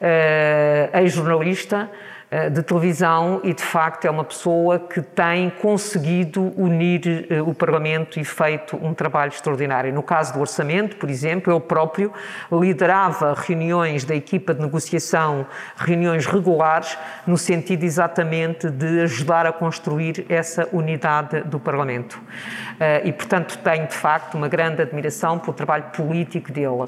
uh, 0.00 0.98
ex-jornalista, 0.98 1.90
eh, 1.92 2.15
de 2.50 2.62
televisão 2.62 3.40
e, 3.42 3.54
de 3.54 3.62
facto, 3.62 4.04
é 4.04 4.10
uma 4.10 4.24
pessoa 4.24 4.78
que 4.78 5.00
tem 5.00 5.48
conseguido 5.48 6.52
unir 6.56 7.26
eh, 7.30 7.40
o 7.40 7.54
Parlamento 7.54 8.20
e 8.20 8.24
feito 8.24 8.76
um 8.76 8.92
trabalho 8.92 9.30
extraordinário. 9.30 9.92
No 9.92 10.02
caso 10.02 10.34
do 10.34 10.40
orçamento, 10.40 10.96
por 10.96 11.08
exemplo, 11.08 11.52
ele 11.52 11.60
próprio 11.60 12.12
liderava 12.52 13.34
reuniões 13.34 14.04
da 14.04 14.14
equipa 14.14 14.52
de 14.52 14.60
negociação, 14.60 15.46
reuniões 15.76 16.26
regulares, 16.26 16.98
no 17.26 17.38
sentido 17.38 17.84
exatamente 17.84 18.68
de 18.68 19.00
ajudar 19.02 19.46
a 19.46 19.52
construir 19.52 20.26
essa 20.28 20.68
unidade 20.72 21.40
do 21.42 21.58
Parlamento. 21.58 22.20
Eh, 22.78 23.02
e, 23.06 23.12
portanto, 23.12 23.58
tenho, 23.58 23.86
de 23.86 23.94
facto, 23.94 24.34
uma 24.34 24.48
grande 24.48 24.82
admiração 24.82 25.38
pelo 25.38 25.54
trabalho 25.54 25.84
político 25.84 26.52
dele. 26.52 26.86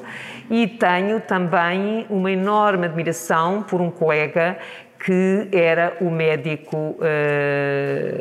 E 0.51 0.67
tenho 0.67 1.21
também 1.21 2.07
uma 2.11 2.31
enorme 2.31 2.87
admiração 2.87 3.63
por 3.63 3.81
um 3.81 3.91
colega 3.91 4.59
que 4.99 5.49
era 5.53 5.97
o 6.01 6.11
médico 6.11 6.77
uh, 6.77 6.97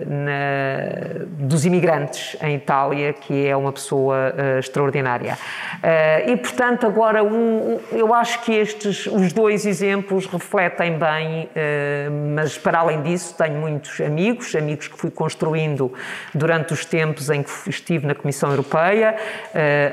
na, 0.06 1.26
dos 1.28 1.66
imigrantes 1.66 2.38
em 2.42 2.56
Itália, 2.56 3.14
que 3.14 3.48
é 3.48 3.56
uma 3.56 3.72
pessoa 3.74 4.16
uh, 4.16 4.60
extraordinária. 4.60 5.34
Uh, 5.34 6.32
e, 6.32 6.38
portanto, 6.38 6.86
agora 6.86 7.24
um, 7.24 7.80
eu 7.92 8.14
acho 8.14 8.44
que 8.44 8.54
estes, 8.54 9.08
os 9.08 9.34
dois 9.34 9.66
exemplos 9.66 10.28
refletem 10.28 10.98
bem, 10.98 11.50
mas 12.34 12.58
para 12.58 12.80
além 12.80 13.02
disso 13.02 13.36
tenho 13.38 13.60
muitos 13.60 14.00
amigos, 14.02 14.56
amigos 14.56 14.88
que 14.88 14.98
fui 14.98 15.10
construindo 15.10 15.92
durante 16.34 16.74
os 16.74 16.86
tempos 16.86 17.30
em 17.30 17.44
que 17.44 17.70
estive 17.70 18.06
na 18.06 18.16
Comissão 18.16 18.50
Europeia, 18.50 19.16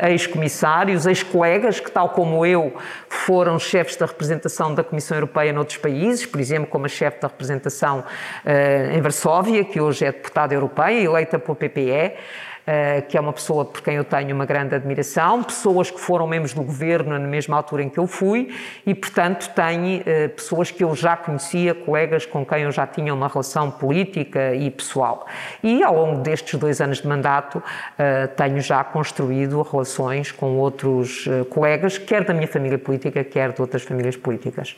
ex-comissários, 0.08 1.06
ex-colegas 1.06 1.80
que, 1.80 1.90
tal 1.90 2.10
como 2.10 2.44
eu, 2.44 2.74
foram 3.08 3.58
chefes 3.58 3.96
da 3.96 4.06
representação 4.06 4.74
da 4.74 4.82
Comissão 4.82 5.16
Europeia 5.16 5.52
noutros 5.52 5.78
países, 5.78 6.26
por 6.26 6.40
exemplo, 6.40 6.73
como 6.74 6.86
a 6.86 6.88
chefe 6.88 7.20
da 7.20 7.28
representação 7.28 8.00
uh, 8.00 8.96
em 8.96 9.00
Varsóvia, 9.00 9.64
que 9.64 9.80
hoje 9.80 10.04
é 10.04 10.10
deputada 10.10 10.52
europeia, 10.52 11.04
eleita 11.04 11.38
pelo 11.38 11.54
PPE. 11.54 12.14
Uh, 12.64 13.06
que 13.06 13.18
é 13.18 13.20
uma 13.20 13.32
pessoa 13.32 13.62
por 13.62 13.82
quem 13.82 13.96
eu 13.96 14.04
tenho 14.04 14.34
uma 14.34 14.46
grande 14.46 14.74
admiração, 14.74 15.42
pessoas 15.42 15.90
que 15.90 16.00
foram 16.00 16.26
membros 16.26 16.54
do 16.54 16.62
governo 16.62 17.10
na 17.10 17.18
mesma 17.18 17.58
altura 17.58 17.82
em 17.82 17.90
que 17.90 17.98
eu 17.98 18.06
fui 18.06 18.54
e, 18.86 18.94
portanto, 18.94 19.50
tenho 19.54 20.00
uh, 20.00 20.28
pessoas 20.30 20.70
que 20.70 20.82
eu 20.82 20.94
já 20.94 21.14
conhecia, 21.14 21.74
colegas 21.74 22.24
com 22.24 22.42
quem 22.42 22.62
eu 22.62 22.72
já 22.72 22.86
tinha 22.86 23.12
uma 23.12 23.28
relação 23.28 23.70
política 23.70 24.54
e 24.54 24.70
pessoal. 24.70 25.26
E 25.62 25.82
ao 25.82 25.94
longo 25.94 26.22
destes 26.22 26.58
dois 26.58 26.80
anos 26.80 27.02
de 27.02 27.06
mandato, 27.06 27.58
uh, 27.58 28.28
tenho 28.34 28.58
já 28.62 28.82
construído 28.82 29.60
relações 29.60 30.32
com 30.32 30.56
outros 30.56 31.28
colegas, 31.50 31.98
quer 31.98 32.24
da 32.24 32.32
minha 32.32 32.48
família 32.48 32.78
política, 32.78 33.22
quer 33.22 33.52
de 33.52 33.60
outras 33.60 33.82
famílias 33.82 34.16
políticas. 34.16 34.74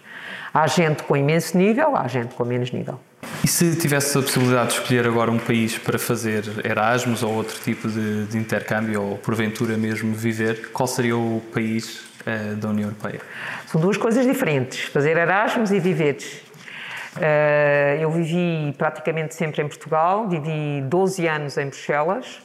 Há 0.52 0.66
gente 0.66 1.04
com 1.04 1.16
imenso 1.16 1.56
nível, 1.56 1.96
há 1.96 2.08
gente 2.08 2.34
com 2.34 2.44
menos 2.44 2.72
nível. 2.72 2.98
E 3.46 3.48
se 3.48 3.76
tivesse 3.76 4.18
a 4.18 4.22
possibilidade 4.22 4.70
de 4.70 4.80
escolher 4.80 5.06
agora 5.06 5.30
um 5.30 5.38
país 5.38 5.78
para 5.78 5.98
fazer 5.98 6.44
Erasmus 6.64 7.22
ou 7.22 7.32
outro 7.32 7.56
tipo 7.60 7.88
de, 7.88 8.26
de 8.26 8.36
intercâmbio, 8.36 9.00
ou 9.00 9.18
porventura 9.18 9.76
mesmo 9.76 10.12
viver, 10.12 10.70
qual 10.72 10.86
seria 10.86 11.16
o 11.16 11.40
país 11.54 12.04
uh, 12.26 12.56
da 12.56 12.68
União 12.68 12.88
Europeia? 12.88 13.20
São 13.66 13.80
duas 13.80 13.96
coisas 13.96 14.26
diferentes: 14.26 14.86
fazer 14.86 15.16
Erasmus 15.16 15.70
e 15.70 15.78
viver. 15.78 16.16
Uh, 17.16 18.00
eu 18.00 18.10
vivi 18.10 18.74
praticamente 18.76 19.34
sempre 19.34 19.62
em 19.62 19.68
Portugal, 19.68 20.28
vivi 20.28 20.82
12 20.82 21.26
anos 21.28 21.56
em 21.56 21.68
Bruxelas. 21.68 22.40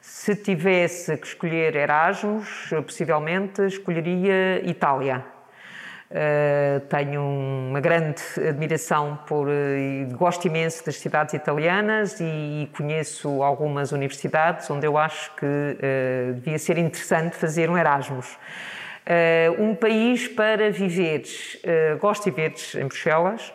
Se 0.00 0.34
tivesse 0.34 1.16
que 1.16 1.28
escolher 1.28 1.76
Erasmus, 1.76 2.70
possivelmente 2.84 3.62
escolheria 3.66 4.68
Itália 4.68 5.24
Uh, 6.10 6.80
tenho 6.88 7.22
uma 7.22 7.78
grande 7.78 8.20
admiração 8.36 9.16
por. 9.28 9.46
Uh, 9.46 10.16
gosto 10.16 10.44
imenso 10.48 10.84
das 10.84 10.96
cidades 10.96 11.34
italianas 11.34 12.18
e, 12.18 12.24
e, 12.24 12.70
conheço 12.76 13.44
algumas 13.44 13.92
universidades 13.92 14.68
onde 14.68 14.84
eu 14.84 14.98
acho 14.98 15.32
que 15.36 15.46
uh, 15.46 16.34
devia 16.34 16.58
ser 16.58 16.78
interessante 16.78 17.36
fazer 17.36 17.70
um 17.70 17.78
Erasmus. 17.78 18.36
um 19.56 19.72
país 19.76 20.26
para 20.26 20.70
viveres. 20.72 21.56
gosto 22.00 22.24
de 22.24 22.30
viveres 22.30 22.74
em 22.74 22.86
Bruxelas, 22.86 23.52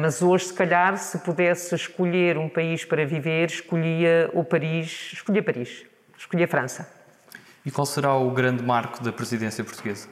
mas 0.00 0.20
hoje, 0.20 0.46
se 0.46 0.54
calhar, 0.54 0.96
se 0.96 1.18
pudesse 1.18 1.74
escolher 1.74 2.38
um 2.38 2.48
país 2.48 2.84
para 2.84 3.04
viver, 3.06 3.48
escolhia 3.48 4.30
o 4.34 4.44
Paris, 4.44 5.10
escolhia 5.12 5.42
Paris, 5.42 5.84
escolhia 6.18 6.46
França. 6.46 6.88
E 7.64 7.70
qual 7.70 7.86
será 7.86 8.14
o 8.14 8.30
grande 8.30 8.62
marco 8.62 9.02
da 9.02 9.12
presidência 9.12 9.64
portuguesa? 9.64 10.08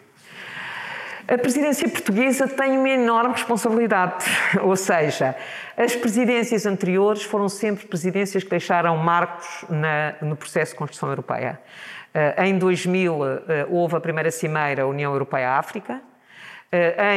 A 1.30 1.38
presidência 1.38 1.88
portuguesa 1.88 2.48
tem 2.48 2.76
uma 2.76 2.88
enorme 2.88 3.34
responsabilidade, 3.34 4.24
ou 4.62 4.74
seja, 4.74 5.36
as 5.76 5.94
presidências 5.94 6.66
anteriores 6.66 7.22
foram 7.22 7.48
sempre 7.48 7.86
presidências 7.86 8.42
que 8.42 8.50
deixaram 8.50 8.96
marcos 8.96 9.64
na, 9.68 10.16
no 10.20 10.34
processo 10.34 10.72
de 10.72 10.78
construção 10.78 11.08
europeia. 11.08 11.60
Uh, 12.12 12.42
em 12.42 12.58
2000 12.58 13.14
uh, 13.14 13.42
eh, 13.46 13.66
houve 13.70 13.94
a 13.94 14.00
primeira 14.00 14.32
cimeira 14.32 14.84
União 14.88 15.12
Europeia-África, 15.12 16.02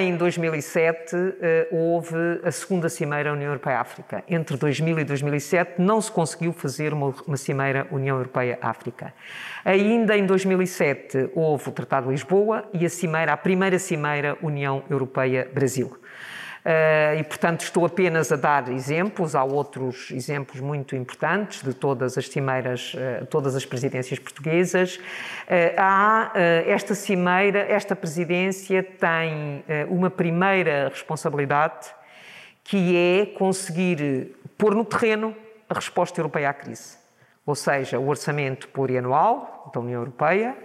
em 0.02 0.18
2007 0.18 1.16
uh, 1.16 1.30
houve 1.70 2.16
a 2.44 2.52
segunda 2.52 2.90
Cimeira 2.90 3.32
União 3.32 3.50
Europeia-África. 3.50 4.24
Entre 4.28 4.58
2000 4.58 5.00
e 5.00 5.04
2007 5.04 5.80
não 5.80 6.02
se 6.02 6.12
conseguiu 6.12 6.52
fazer 6.52 6.92
uma, 6.92 7.14
uma 7.28 7.38
Cimeira 7.38 7.88
União 7.92 8.18
Europeia-África. 8.18 9.14
Ainda 9.64 10.18
em 10.18 10.26
2007 10.26 11.30
houve 11.36 11.70
o 11.70 11.72
Tratado 11.72 12.08
de 12.08 12.14
Lisboa 12.14 12.68
e 12.74 12.84
a 12.84 12.90
cimeira, 12.90 13.34
a 13.34 13.38
primeira 13.38 13.78
cimeira 13.78 14.36
União 14.42 14.84
Europeia-Brasil. 14.90 16.00
Uh, 16.64 17.20
e, 17.20 17.24
portanto, 17.26 17.62
estou 17.62 17.86
apenas 17.86 18.32
a 18.32 18.38
dar 18.38 18.70
exemplos, 18.70 19.36
há 19.36 19.44
outros 19.44 20.10
exemplos 20.12 20.62
muito 20.62 20.96
importantes 20.96 21.62
de 21.62 21.74
todas 21.74 22.18
as 22.18 22.30
cimeiras, 22.30 22.94
uh, 22.94 23.26
todas 23.26 23.54
as 23.54 23.66
presidências 23.66 24.18
portuguesas. 24.18 24.96
Uh, 24.96 25.76
há 25.78 26.32
esta 26.66 26.96
cimeira, 26.96 27.60
esta 27.60 27.96
presidência 27.96 28.82
tem 28.82 29.64
uma 29.90 30.10
primeira 30.10 30.88
responsabilidade, 30.88 31.94
que 32.64 32.96
é 32.96 33.26
conseguir 33.38 34.34
pôr 34.58 34.74
no 34.74 34.86
terreno 34.86 35.36
a 35.70 35.74
resposta 35.74 36.20
europeia 36.22 36.50
à 36.50 36.54
crise 36.54 37.04
ou 37.46 37.56
seja, 37.56 38.00
o 38.00 38.08
orçamento 38.08 38.68
plurianual 38.70 39.70
da 39.74 39.80
União 39.80 40.00
Europeia, 40.00 40.56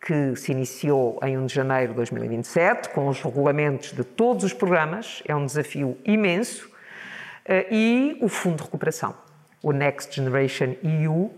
que 0.00 0.34
se 0.34 0.52
iniciou 0.52 1.18
em 1.22 1.36
1 1.36 1.46
de 1.46 1.54
janeiro 1.54 1.92
de 1.92 1.96
2027, 1.96 2.88
com 2.90 3.08
os 3.08 3.20
regulamentos 3.20 3.92
de 3.92 4.02
todos 4.02 4.44
os 4.44 4.52
programas, 4.52 5.22
é 5.26 5.36
um 5.36 5.44
desafio 5.44 5.98
imenso, 6.04 6.70
eh, 7.44 7.66
e 7.70 8.18
o 8.20 8.28
Fundo 8.28 8.56
de 8.56 8.62
Recuperação, 8.62 9.14
o 9.62 9.72
Next 9.72 10.14
Generation 10.14 10.74
EU. 10.82 11.34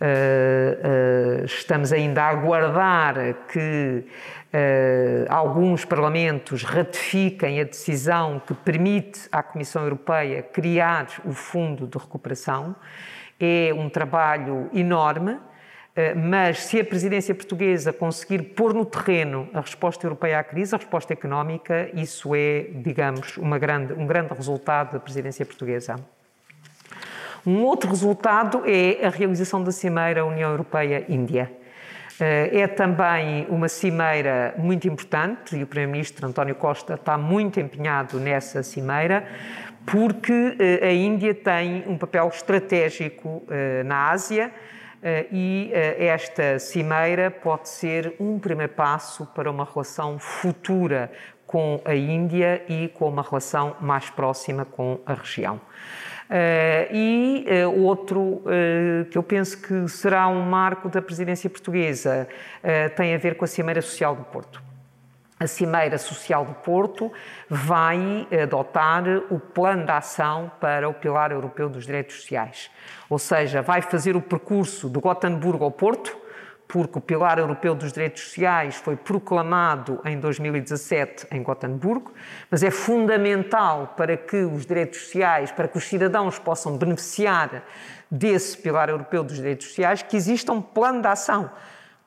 Eh, 0.00 0.78
eh, 0.82 1.44
estamos 1.44 1.92
ainda 1.92 2.22
a 2.22 2.28
aguardar 2.28 3.16
que 3.50 4.04
alguns 5.28 5.84
parlamentos 5.84 6.62
ratifiquem 6.62 7.60
a 7.60 7.64
decisão 7.64 8.40
que 8.46 8.54
permite 8.54 9.22
à 9.32 9.42
Comissão 9.42 9.82
Europeia 9.82 10.44
criar 10.44 11.08
o 11.24 11.32
Fundo 11.32 11.88
de 11.88 11.98
Recuperação 11.98 12.76
é 13.40 13.74
um 13.74 13.88
trabalho 13.88 14.70
enorme, 14.72 15.40
mas 16.16 16.64
se 16.64 16.80
a 16.80 16.84
presidência 16.84 17.34
portuguesa 17.34 17.92
conseguir 17.92 18.42
pôr 18.42 18.74
no 18.74 18.84
terreno 18.84 19.48
a 19.54 19.60
resposta 19.60 20.04
europeia 20.04 20.40
à 20.40 20.44
crise, 20.44 20.74
a 20.74 20.78
resposta 20.78 21.12
económica, 21.12 21.88
isso 21.94 22.34
é, 22.34 22.66
digamos, 22.82 23.36
uma 23.36 23.58
grande, 23.58 23.92
um 23.92 24.06
grande 24.06 24.34
resultado 24.34 24.94
da 24.94 24.98
presidência 24.98 25.46
portuguesa. 25.46 25.94
Um 27.46 27.62
outro 27.62 27.90
resultado 27.90 28.62
é 28.66 29.06
a 29.06 29.10
realização 29.10 29.62
da 29.62 29.70
Cimeira 29.70 30.24
União 30.24 30.50
Europeia-Índia. 30.50 31.52
É 32.18 32.66
também 32.66 33.46
uma 33.48 33.68
cimeira 33.68 34.54
muito 34.56 34.88
importante 34.88 35.56
e 35.56 35.62
o 35.62 35.66
Primeiro-Ministro 35.66 36.26
António 36.26 36.54
Costa 36.54 36.94
está 36.94 37.18
muito 37.18 37.60
empenhado 37.60 38.18
nessa 38.18 38.62
cimeira, 38.62 39.26
porque 39.84 40.56
a 40.80 40.92
Índia 40.92 41.34
tem 41.34 41.84
um 41.86 41.98
papel 41.98 42.28
estratégico 42.28 43.44
na 43.84 44.10
Ásia 44.10 44.50
e 45.30 45.70
esta 45.98 46.58
cimeira 46.58 47.30
pode 47.30 47.68
ser 47.68 48.14
um 48.18 48.38
primeiro 48.38 48.72
passo 48.72 49.26
para 49.26 49.50
uma 49.50 49.64
relação 49.64 50.18
futura 50.18 51.10
com 51.46 51.80
a 51.84 51.94
Índia 51.94 52.62
e 52.68 52.88
com 52.88 53.08
uma 53.08 53.22
relação 53.22 53.76
mais 53.80 54.10
próxima 54.10 54.64
com 54.64 54.98
a 55.06 55.14
região. 55.14 55.60
Uh, 56.24 56.90
e 56.90 57.46
uh, 57.64 57.84
outro 57.84 58.20
uh, 58.20 59.04
que 59.10 59.18
eu 59.18 59.22
penso 59.22 59.60
que 59.60 59.86
será 59.88 60.26
um 60.26 60.42
marco 60.42 60.88
da 60.88 61.02
presidência 61.02 61.50
portuguesa 61.50 62.26
tem 62.96 63.14
a 63.14 63.18
ver 63.18 63.36
com 63.36 63.44
a 63.44 63.48
Cimeira 63.48 63.82
Social 63.82 64.16
do 64.16 64.24
Porto. 64.24 64.62
A 65.44 65.46
Cimeira 65.46 65.98
Social 65.98 66.42
do 66.42 66.54
Porto 66.54 67.12
vai 67.50 68.26
adotar 68.42 69.04
o 69.30 69.38
plano 69.38 69.84
de 69.84 69.92
ação 69.92 70.50
para 70.58 70.88
o 70.88 70.94
Pilar 70.94 71.32
Europeu 71.32 71.68
dos 71.68 71.84
Direitos 71.84 72.16
Sociais. 72.16 72.70
Ou 73.10 73.18
seja, 73.18 73.60
vai 73.60 73.82
fazer 73.82 74.16
o 74.16 74.22
percurso 74.22 74.88
de 74.88 74.98
Gotemburgo 74.98 75.62
ao 75.62 75.70
Porto, 75.70 76.16
porque 76.66 76.96
o 76.96 77.00
Pilar 77.00 77.38
Europeu 77.38 77.74
dos 77.74 77.92
Direitos 77.92 78.22
Sociais 78.22 78.76
foi 78.76 78.96
proclamado 78.96 80.00
em 80.06 80.18
2017 80.18 81.26
em 81.30 81.42
Gotemburgo, 81.42 82.14
mas 82.50 82.62
é 82.62 82.70
fundamental 82.70 83.92
para 83.98 84.16
que 84.16 84.38
os 84.44 84.64
direitos 84.64 85.00
sociais, 85.00 85.52
para 85.52 85.68
que 85.68 85.76
os 85.76 85.84
cidadãos 85.84 86.38
possam 86.38 86.78
beneficiar 86.78 87.64
desse 88.10 88.56
Pilar 88.56 88.88
Europeu 88.88 89.22
dos 89.22 89.36
Direitos 89.36 89.66
Sociais, 89.66 90.00
que 90.00 90.16
exista 90.16 90.52
um 90.52 90.62
plano 90.62 91.02
de 91.02 91.08
ação 91.08 91.50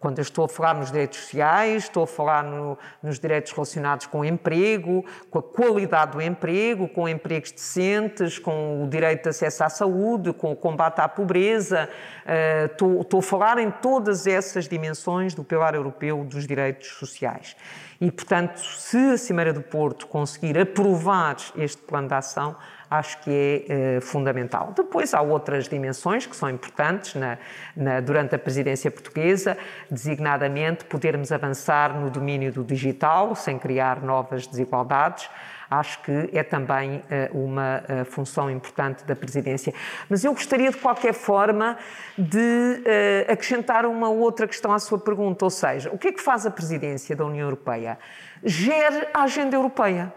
quando 0.08 0.20
estou 0.20 0.46
a 0.46 0.48
falar 0.48 0.74
nos 0.74 0.90
direitos 0.90 1.20
sociais, 1.20 1.84
estou 1.84 2.04
a 2.04 2.08
falar 2.08 2.42
no, 2.42 2.78
nos 3.04 3.20
direitos 3.20 3.52
relacionados 3.52 4.06
com 4.06 4.22
o 4.22 4.26
emprego, 4.26 5.04
com 5.30 5.40
a 5.40 5.44
qualidade 5.44 6.14
do 6.14 6.22
emprego, 6.22 6.88
com 6.88 7.10
empregos 7.10 7.52
decentes, 7.52 8.40
com 8.40 8.82
o 8.82 8.88
direito 8.88 9.24
de 9.24 9.30
acesso 9.30 9.66
à 9.66 9.70
saúde, 9.70 10.32
com 10.32 10.50
o 10.50 10.56
combate 10.56 11.02
à 11.02 11.10
pobreza. 11.10 11.90
Uh, 12.24 12.66
estou, 12.68 13.02
estou 13.02 13.20
a 13.20 13.24
falar 13.24 13.58
em 13.58 13.70
todas 13.70 14.26
essas 14.26 14.66
dimensões 14.66 15.34
do 15.34 15.44
Pilar 15.44 15.76
Europeu 15.76 16.24
dos 16.24 16.48
Direitos 16.48 16.88
Sociais. 16.88 17.58
E, 18.00 18.10
portanto, 18.10 18.60
se 18.60 18.98
a 18.98 19.18
Cimeira 19.18 19.52
do 19.52 19.62
Porto 19.62 20.08
conseguir 20.08 20.58
aprovar 20.58 21.36
este 21.58 21.82
plano 21.82 22.08
de 22.08 22.14
ação, 22.14 22.56
acho 22.90 23.20
que 23.22 23.66
é 23.70 23.98
uh, 23.98 24.02
fundamental. 24.02 24.74
Depois 24.76 25.14
há 25.14 25.22
outras 25.22 25.68
dimensões 25.68 26.26
que 26.26 26.36
são 26.36 26.50
importantes 26.50 27.16
na, 27.16 27.38
na, 27.76 28.00
durante 28.00 28.36
a 28.36 28.40
presidência 28.40 28.90
portuguesa, 28.90 29.58
designadamente 29.92 30.86
podermos 30.86 31.32
avançar 31.32 31.94
no 31.94 32.10
domínio 32.10 32.52
do 32.52 32.64
digital, 32.64 33.36
sem 33.36 33.60
criar 33.60 34.02
novas 34.02 34.48
desigualdades. 34.48 35.30
Acho 35.70 36.02
que 36.02 36.30
é 36.32 36.44
também 36.44 37.04
uh, 37.32 37.38
uma 37.38 37.84
uh, 37.84 38.06
função 38.06 38.50
importante 38.50 39.04
da 39.04 39.16
presidência. 39.16 39.74
Mas 40.10 40.24
eu 40.24 40.34
gostaria, 40.34 40.72
de 40.72 40.78
qualquer 40.78 41.14
forma, 41.14 41.78
de 42.18 42.84
acrescentar 43.28 43.86
uma 43.86 44.10
outra 44.10 44.48
questão 44.48 44.72
à 44.72 44.80
sua 44.80 44.98
pergunta, 44.98 45.44
ou 45.44 45.52
seja, 45.52 45.90
o 45.92 45.98
que 45.98 46.08
é 46.08 46.12
que 46.14 46.22
faz 46.22 46.46
a 46.46 46.52
presidência 46.52 47.16
da 47.16 47.26
União 47.26 47.46
Europeia? 47.46 48.00
Gere 48.44 49.08
a 49.14 49.24
agenda 49.24 49.58
europeia. 49.58 50.14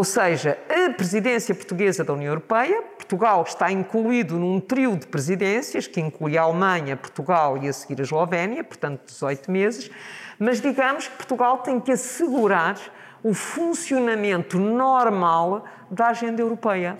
Ou 0.00 0.04
seja, 0.04 0.56
a 0.66 0.88
presidência 0.94 1.54
portuguesa 1.54 2.02
da 2.02 2.14
União 2.14 2.30
Europeia, 2.30 2.80
Portugal 2.96 3.44
está 3.46 3.70
incluído 3.70 4.38
num 4.38 4.58
trio 4.58 4.96
de 4.96 5.06
presidências 5.06 5.86
que 5.86 6.00
inclui 6.00 6.38
a 6.38 6.42
Alemanha, 6.42 6.96
Portugal 6.96 7.58
e 7.58 7.68
a 7.68 7.72
seguir 7.74 8.00
a 8.00 8.04
Eslovénia, 8.04 8.64
portanto 8.64 9.02
18 9.04 9.50
meses, 9.50 9.90
mas 10.38 10.58
digamos 10.58 11.06
que 11.06 11.16
Portugal 11.16 11.58
tem 11.58 11.78
que 11.78 11.92
assegurar 11.92 12.78
o 13.22 13.34
funcionamento 13.34 14.58
normal 14.58 15.66
da 15.90 16.06
agenda 16.06 16.40
europeia. 16.40 16.96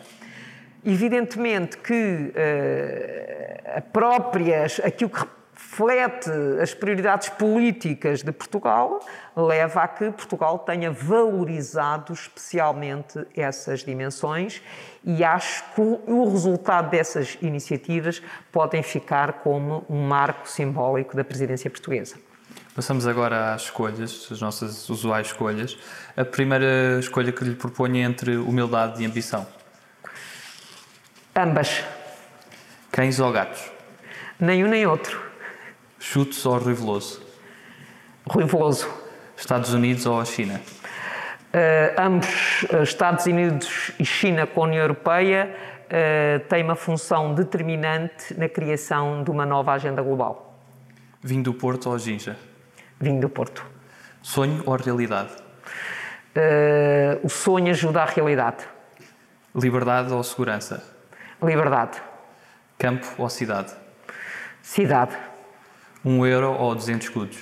Evidentemente 0.84 1.78
que 1.78 2.34
uh, 2.34 3.78
a 3.78 3.80
próprias, 3.80 4.78
aquilo 4.84 5.08
que 5.08 5.24
reflete 5.70 6.30
as 6.60 6.74
prioridades 6.74 7.28
políticas 7.28 8.22
de 8.22 8.32
Portugal, 8.32 9.00
leva 9.36 9.82
a 9.82 9.88
que 9.88 10.10
Portugal 10.10 10.58
tenha 10.58 10.90
valorizado 10.90 12.12
especialmente 12.12 13.24
essas 13.36 13.84
dimensões 13.84 14.60
e 15.04 15.22
acho 15.22 15.64
que 15.74 15.80
o 15.80 16.28
resultado 16.30 16.90
dessas 16.90 17.38
iniciativas 17.40 18.20
podem 18.50 18.82
ficar 18.82 19.34
como 19.34 19.84
um 19.88 20.06
marco 20.06 20.48
simbólico 20.48 21.16
da 21.16 21.22
presidência 21.22 21.70
portuguesa. 21.70 22.16
Passamos 22.74 23.06
agora 23.06 23.54
às 23.54 23.62
escolhas, 23.62 24.28
as 24.30 24.40
nossas 24.40 24.88
usuais 24.88 25.28
escolhas. 25.28 25.78
A 26.16 26.24
primeira 26.24 26.98
escolha 26.98 27.30
que 27.30 27.44
lhe 27.44 27.54
proponho 27.54 27.96
é 27.96 28.00
entre 28.00 28.36
humildade 28.36 29.02
e 29.02 29.06
ambição. 29.06 29.46
Ambas. 31.34 31.84
Cães 32.90 33.20
ou 33.20 33.30
gatos? 33.30 33.70
Nenhum 34.38 34.68
nem 34.68 34.86
outro. 34.86 35.29
Chutes 36.00 36.44
ou 36.46 36.58
Rui 36.58 36.72
Veloso? 36.72 37.22
Rui 38.26 38.44
Veloso. 38.46 38.88
Estados 39.36 39.72
Unidos 39.72 40.06
ou 40.06 40.20
a 40.20 40.24
China? 40.24 40.60
Uh, 41.52 42.00
ambos, 42.00 42.62
uh, 42.72 42.82
Estados 42.82 43.26
Unidos 43.26 43.92
e 43.98 44.04
China 44.04 44.46
com 44.46 44.62
a 44.62 44.66
União 44.66 44.82
Europeia, 44.82 45.54
uh, 45.86 46.48
têm 46.48 46.62
uma 46.62 46.74
função 46.74 47.34
determinante 47.34 48.34
na 48.34 48.48
criação 48.48 49.22
de 49.22 49.30
uma 49.30 49.44
nova 49.44 49.72
agenda 49.72 50.02
global. 50.02 50.58
Vinho 51.22 51.42
do 51.42 51.54
Porto 51.54 51.90
ou 51.90 51.98
Ginja? 51.98 52.36
Vinho 52.98 53.20
do 53.20 53.28
Porto. 53.28 53.64
Sonho 54.22 54.62
ou 54.66 54.76
realidade? 54.76 55.30
o 57.24 57.28
sonho 57.28 57.70
ajuda 57.70 58.02
à 58.02 58.04
realidade. 58.04 58.64
Liberdade 59.54 60.12
ou 60.12 60.22
segurança? 60.22 60.82
Liberdade. 61.42 62.00
Campo 62.78 63.06
ou 63.18 63.28
cidade? 63.28 63.74
Cidade. 64.62 65.16
Um 66.04 66.24
euro 66.24 66.52
ou 66.52 66.74
200 66.74 67.06
escudos? 67.06 67.38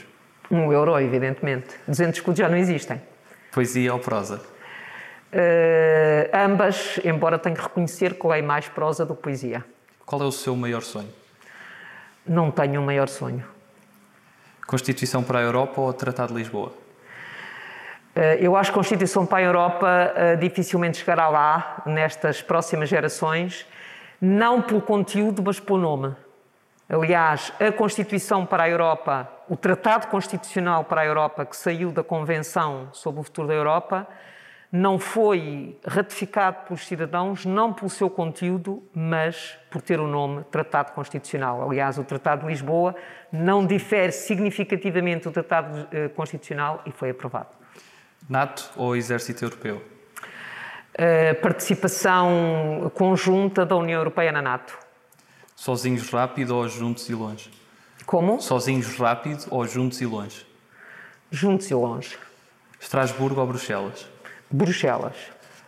Um 0.50 0.72
euro, 0.72 0.98
evidentemente. 0.98 1.76
200 1.86 2.16
escudos 2.16 2.38
já 2.38 2.48
não 2.48 2.56
existem. 2.56 3.00
Poesia 3.52 3.92
ou 3.92 4.00
prosa? 4.00 4.40
Uh, 5.32 6.30
ambas, 6.32 6.98
embora 7.04 7.38
tenha 7.38 7.54
que 7.54 7.62
reconhecer 7.62 8.14
que 8.14 8.26
leio 8.26 8.44
mais 8.44 8.66
prosa 8.68 9.04
do 9.04 9.14
que 9.14 9.22
poesia. 9.22 9.64
Qual 10.06 10.22
é 10.22 10.24
o 10.24 10.32
seu 10.32 10.56
maior 10.56 10.82
sonho? 10.82 11.12
Não 12.26 12.50
tenho 12.50 12.80
um 12.80 12.84
maior 12.84 13.08
sonho. 13.08 13.44
Constituição 14.66 15.22
para 15.22 15.38
a 15.38 15.42
Europa 15.42 15.80
ou 15.80 15.92
Tratado 15.92 16.32
de 16.32 16.38
Lisboa? 16.38 16.72
Uh, 18.16 18.20
eu 18.40 18.56
acho 18.56 18.70
que 18.70 18.74
Constituição 18.74 19.24
para 19.26 19.38
a 19.38 19.42
Europa 19.42 19.86
uh, 19.86 20.36
dificilmente 20.38 20.98
chegará 20.98 21.28
lá 21.28 21.82
nestas 21.86 22.42
próximas 22.42 22.88
gerações, 22.88 23.66
não 24.20 24.62
pelo 24.62 24.80
conteúdo, 24.80 25.42
mas 25.44 25.60
pelo 25.60 25.78
nome. 25.78 26.16
Aliás, 26.88 27.52
a 27.60 27.70
Constituição 27.70 28.46
para 28.46 28.62
a 28.62 28.68
Europa, 28.68 29.30
o 29.46 29.56
Tratado 29.56 30.06
Constitucional 30.06 30.84
para 30.84 31.02
a 31.02 31.04
Europa, 31.04 31.44
que 31.44 31.54
saiu 31.54 31.92
da 31.92 32.02
Convenção 32.02 32.88
sobre 32.92 33.20
o 33.20 33.24
Futuro 33.24 33.48
da 33.48 33.54
Europa, 33.54 34.06
não 34.72 34.98
foi 34.98 35.78
ratificado 35.86 36.66
pelos 36.66 36.86
cidadãos, 36.86 37.44
não 37.44 37.74
pelo 37.74 37.90
seu 37.90 38.08
conteúdo, 38.08 38.82
mas 38.94 39.58
por 39.70 39.82
ter 39.82 40.00
o 40.00 40.06
nome 40.06 40.44
Tratado 40.44 40.92
Constitucional. 40.92 41.62
Aliás, 41.62 41.98
o 41.98 42.04
Tratado 42.04 42.42
de 42.42 42.48
Lisboa 42.48 42.94
não 43.30 43.66
difere 43.66 44.12
significativamente 44.12 45.24
do 45.24 45.30
Tratado 45.30 45.88
eh, 45.92 46.08
Constitucional 46.08 46.82
e 46.86 46.90
foi 46.90 47.10
aprovado. 47.10 47.48
NATO 48.28 48.70
ou 48.76 48.96
Exército 48.96 49.44
Europeu? 49.44 49.82
A 50.98 51.34
participação 51.36 52.90
conjunta 52.94 53.64
da 53.64 53.76
União 53.76 54.00
Europeia 54.00 54.32
na 54.32 54.42
NATO. 54.42 54.87
Sozinhos 55.58 56.08
rápido 56.10 56.54
ou 56.54 56.68
juntos 56.68 57.08
e 57.08 57.14
longe? 57.14 57.50
Como? 58.06 58.40
Sozinhos 58.40 58.96
rápido 58.96 59.44
ou 59.50 59.66
juntos 59.66 60.00
e 60.00 60.06
longe? 60.06 60.46
Juntos 61.32 61.68
e 61.68 61.74
longe. 61.74 62.16
Estrasburgo 62.80 63.40
ou 63.40 63.46
Bruxelas? 63.48 64.06
Bruxelas. 64.48 65.16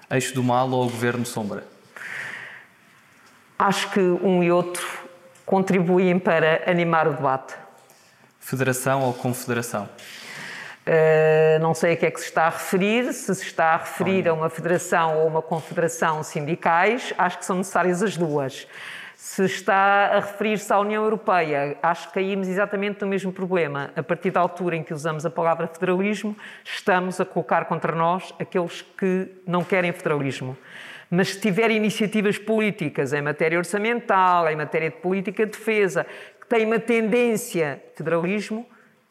Eixo 0.09 0.33
do 0.33 0.45
mal 0.45 0.71
ou 0.71 0.85
governo 0.85 1.27
sombra? 1.27 1.65
Acho 3.59 3.91
que 3.91 3.99
um 3.99 4.45
e 4.45 4.53
outro 4.53 4.87
contribuem 5.45 6.21
para 6.21 6.71
animar 6.71 7.09
o 7.09 7.13
debate. 7.15 7.57
Federação 8.39 9.03
ou 9.03 9.13
confederação? 9.13 9.89
Uh, 10.87 11.59
não 11.61 11.75
sei 11.75 11.95
a 11.95 11.97
que 11.97 12.07
é 12.07 12.11
que 12.13 12.21
se 12.21 12.27
está 12.27 12.45
a 12.45 12.51
referir, 12.51 13.13
se 13.13 13.35
se 13.35 13.43
está 13.43 13.75
a 13.75 13.77
referir 13.79 14.29
a 14.29 14.35
uma 14.35 14.49
federação 14.49 15.19
ou 15.19 15.27
uma 15.27 15.43
confederação 15.43 16.23
sindicais, 16.23 17.13
acho 17.19 17.39
que 17.39 17.45
são 17.45 17.57
necessárias 17.57 18.05
as 18.05 18.17
duas. 18.17 18.69
Se 19.23 19.45
está 19.45 20.07
a 20.17 20.21
referir-se 20.21 20.73
à 20.73 20.81
União 20.81 21.05
Europeia, 21.05 21.77
acho 21.83 22.09
que 22.09 22.15
caímos 22.15 22.49
exatamente 22.49 23.03
no 23.03 23.07
mesmo 23.07 23.31
problema. 23.31 23.91
A 23.95 24.03
partir 24.03 24.31
da 24.31 24.41
altura 24.41 24.77
em 24.77 24.83
que 24.83 24.95
usamos 24.95 25.27
a 25.27 25.31
palavra 25.31 25.69
federalismo, 25.69 26.35
estamos 26.65 27.21
a 27.21 27.25
colocar 27.27 27.67
contra 27.67 27.95
nós 27.95 28.33
aqueles 28.41 28.81
que 28.81 29.29
não 29.47 29.63
querem 29.63 29.93
federalismo. 29.93 30.57
Mas 31.11 31.35
se 31.35 31.41
tiver 31.41 31.71
iniciativas 31.71 32.39
políticas 32.39 33.13
em 33.13 33.21
matéria 33.21 33.59
orçamental, 33.59 34.49
em 34.49 34.57
matéria 34.57 34.89
de 34.89 34.97
política 34.97 35.45
de 35.45 35.53
defesa, 35.53 36.07
que 36.41 36.47
têm 36.49 36.65
uma 36.65 36.79
tendência 36.79 37.79
federalismo, 37.95 38.67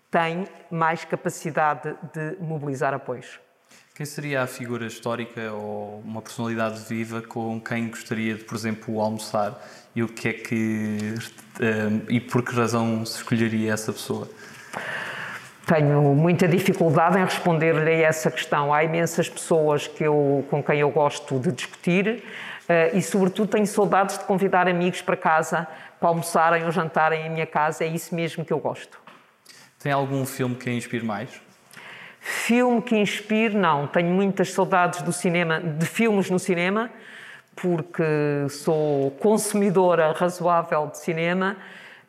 tem 0.09 0.47
mais 0.71 1.05
capacidade 1.05 1.95
de 2.11 2.35
mobilizar 2.39 2.95
apoios. 2.95 3.39
Quem 3.99 4.05
seria 4.05 4.43
a 4.43 4.47
figura 4.47 4.85
histórica 4.85 5.51
ou 5.51 5.99
uma 5.99 6.21
personalidade 6.21 6.79
viva 6.87 7.21
com 7.21 7.59
quem 7.59 7.89
gostaria 7.89 8.33
de, 8.33 8.45
por 8.45 8.55
exemplo, 8.55 9.01
almoçar 9.01 9.61
e 9.99 10.03
o 10.03 10.07
que 10.07 10.29
é 10.29 10.33
que 10.33 11.15
um, 11.59 12.01
e 12.07 12.21
por 12.21 12.41
que 12.41 12.55
razão 12.55 13.05
se 13.05 13.17
escolheria 13.17 13.73
essa 13.73 13.91
pessoa? 13.91 14.29
Tenho 15.65 16.01
muita 16.15 16.47
dificuldade 16.47 17.17
em 17.19 17.23
responder-lhe 17.23 18.03
a 18.03 18.07
essa 18.07 18.31
questão. 18.31 18.73
Há 18.73 18.83
imensas 18.83 19.27
pessoas 19.27 19.88
que 19.88 20.03
eu, 20.03 20.45
com 20.49 20.63
quem 20.63 20.79
eu 20.79 20.89
gosto 20.89 21.38
de 21.38 21.51
discutir 21.51 22.23
uh, 22.63 22.97
e, 22.97 23.01
sobretudo, 23.01 23.49
tenho 23.49 23.67
saudades 23.67 24.17
de 24.17 24.23
convidar 24.23 24.67
amigos 24.67 25.01
para 25.01 25.17
casa 25.17 25.67
para 25.99 26.07
almoçarem 26.07 26.63
ou 26.63 26.71
jantarem 26.71 27.27
em 27.27 27.29
minha 27.29 27.45
casa. 27.45 27.83
É 27.83 27.88
isso 27.88 28.15
mesmo 28.15 28.45
que 28.45 28.53
eu 28.53 28.59
gosto. 28.59 28.97
Tem 29.79 29.91
algum 29.91 30.25
filme 30.25 30.55
que 30.55 30.69
a 30.69 30.73
inspire 30.73 31.05
mais? 31.05 31.29
Filme 32.21 32.81
que 32.81 32.95
inspire, 32.95 33.55
não. 33.55 33.85
Tenho 33.85 34.09
muitas 34.09 34.53
saudades 34.53 35.01
do 35.01 35.12
cinema, 35.12 35.59
de 35.59 35.85
filmes 35.85 36.29
no 36.29 36.39
cinema, 36.39 36.89
porque 37.61 38.03
sou 38.49 39.11
consumidora 39.19 40.11
razoável 40.11 40.87
de 40.87 40.97
cinema, 40.97 41.57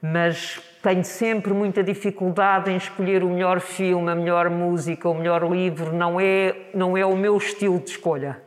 mas 0.00 0.60
tenho 0.82 1.04
sempre 1.04 1.52
muita 1.52 1.82
dificuldade 1.82 2.70
em 2.70 2.76
escolher 2.76 3.22
o 3.22 3.28
melhor 3.28 3.60
filme, 3.60 4.10
a 4.10 4.14
melhor 4.14 4.48
música, 4.48 5.08
o 5.08 5.14
melhor 5.14 5.50
livro. 5.50 5.92
Não 5.92 6.20
é, 6.20 6.56
não 6.74 6.96
é 6.96 7.04
o 7.04 7.16
meu 7.16 7.36
estilo 7.36 7.78
de 7.78 7.90
escolha. 7.90 8.40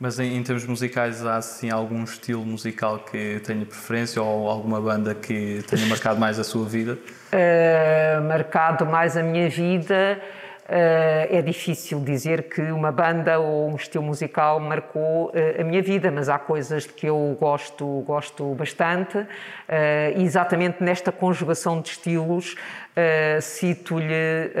Mas 0.00 0.20
em, 0.20 0.36
em, 0.36 0.42
termos 0.44 0.64
musicais, 0.64 1.26
há 1.26 1.36
assim 1.36 1.70
algum 1.70 2.04
estilo 2.04 2.46
musical 2.46 3.00
que 3.00 3.40
tenha 3.40 3.66
preferência 3.66 4.22
ou 4.22 4.48
alguma 4.48 4.80
banda 4.80 5.12
que 5.12 5.62
tenha 5.68 5.86
marcado 5.86 6.20
mais 6.20 6.38
a 6.38 6.44
sua 6.44 6.64
vida? 6.68 6.96
Uh, 7.32 8.22
marcado 8.22 8.86
mais 8.86 9.16
a 9.16 9.22
minha 9.24 9.48
vida 9.50 10.20
é 10.70 11.40
difícil 11.40 12.00
dizer 12.00 12.50
que 12.50 12.60
uma 12.60 12.92
banda 12.92 13.38
ou 13.38 13.70
um 13.70 13.76
estilo 13.76 14.04
musical 14.04 14.60
marcou 14.60 15.28
uh, 15.28 15.60
a 15.60 15.64
minha 15.64 15.80
vida, 15.82 16.10
mas 16.10 16.28
há 16.28 16.38
coisas 16.38 16.86
que 16.86 17.06
eu 17.06 17.36
gosto, 17.40 18.02
gosto 18.06 18.54
bastante. 18.54 19.16
Uh, 19.18 19.26
exatamente 20.20 20.82
nesta 20.82 21.10
conjugação 21.10 21.80
de 21.80 21.88
estilos, 21.88 22.54
cito-lhe 23.40 24.52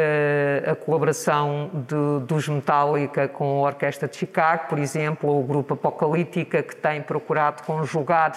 a 0.70 0.74
colaboração 0.74 1.70
de, 1.74 2.26
dos 2.26 2.48
Metallica 2.48 3.28
com 3.28 3.64
a 3.64 3.68
Orquestra 3.68 4.08
de 4.08 4.16
Chicago, 4.16 4.68
por 4.68 4.78
exemplo, 4.78 5.30
ou 5.30 5.40
o 5.40 5.44
grupo 5.44 5.74
Apocalíptica, 5.74 6.62
que 6.62 6.76
tem 6.76 7.02
procurado 7.02 7.62
conjugar 7.62 8.32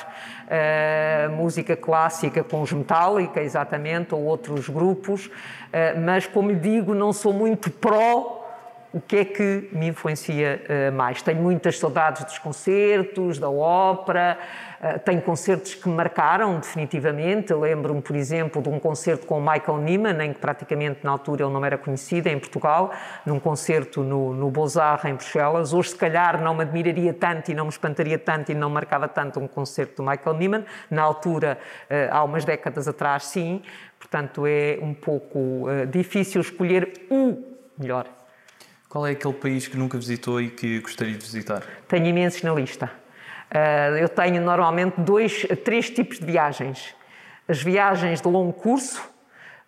música 1.38 1.76
clássica 1.76 2.44
com 2.44 2.62
os 2.62 2.72
Metallica, 2.72 3.42
exatamente, 3.42 4.14
ou 4.16 4.24
outros 4.24 4.68
grupos. 4.68 5.30
mas, 6.04 6.26
como 6.26 6.50
lhe 6.50 6.60
digo, 6.60 6.94
não 6.94 7.14
sou 7.14 7.34
muito 7.34 7.70
pró 7.70 8.41
o 8.94 9.00
que 9.00 9.18
é 9.18 9.26
que 9.26 9.70
me 9.72 9.88
influencia 9.88 10.62
uh, 10.68 10.92
mais. 10.92 11.22
Tenho 11.22 11.42
muitas 11.42 11.80
saudades 11.80 12.26
dos 12.26 12.38
concertos, 12.38 13.40
da 13.40 13.50
ópera, 13.50 14.38
uh, 14.82 15.00
tenho 15.00 15.22
concertos 15.22 15.76
que 15.76 15.88
me 15.88 15.96
marcaram 15.96 16.60
definitivamente. 16.60 17.54
Lembro-me, 17.54 18.02
por 18.02 18.16
exemplo, 18.16 18.62
de 18.62 18.68
um 18.68 18.80
concerto 18.80 19.26
com 19.26 19.40
o 19.40 19.42
Michael 19.42 19.78
Nyman, 19.78 20.26
em 20.26 20.34
que 20.34 20.40
praticamente 20.40 21.00
na 21.04 21.12
altura 21.12 21.46
ele 21.46 21.54
não 21.54 21.64
era 21.64 21.78
conhecido 21.78 22.28
em 22.28 22.38
Portugal, 22.38 22.92
num 23.26 23.40
concerto 23.40 24.04
no, 24.04 24.34
no 24.34 24.52
Beaux-Arts 24.52 25.06
em 25.06 25.14
Bruxelas. 25.14 25.74
Hoje, 25.74 25.92
se 25.92 25.96
calhar, 25.96 26.42
não 26.42 26.54
me 26.54 26.64
admiraria 26.64 27.14
tanto 27.14 27.50
e 27.50 27.54
não 27.54 27.66
me 27.66 27.72
espantaria 27.72 28.20
tanto 28.20 28.52
e 28.52 28.56
não 28.56 28.70
marcava 28.70 29.08
tanto 29.08 29.40
um 29.40 29.48
concerto 29.48 30.04
do 30.04 30.10
Michael 30.10 30.36
Nyman. 30.36 30.66
Na 30.90 31.04
altura, 31.04 31.58
uh, 31.90 32.14
há 32.14 32.24
umas 32.26 32.44
décadas 32.44 32.90
atrás, 32.90 33.24
sim. 33.26 33.62
Portanto, 33.98 34.46
é 34.48 34.80
um 34.82 34.96
pouco 34.96 35.68
difícil 35.92 36.42
escolher 36.42 36.92
o 37.10 37.38
melhor. 37.78 38.08
Qual 38.92 39.08
é 39.08 39.12
aquele 39.12 39.34
país 39.34 39.70
que 39.70 39.78
nunca 39.78 39.98
visitou 39.98 40.42
e 40.42 40.50
que 40.50 40.82
gostaria 40.82 41.14
de 41.14 41.26
visitar? 41.26 41.64
Tenho 41.88 42.08
imensos 42.08 42.44
na 42.44 42.54
lista. 42.54 42.92
Uh, 43.50 43.96
eu 43.96 44.10
tenho 44.10 44.42
normalmente 44.42 45.00
dois, 45.00 45.48
três 45.64 45.90
tipos 45.90 46.20
de 46.20 46.26
viagens. 46.26 46.94
As 47.48 47.64
viagens 47.64 48.20
de 48.20 48.28
longo 48.28 48.52
curso, 48.52 49.02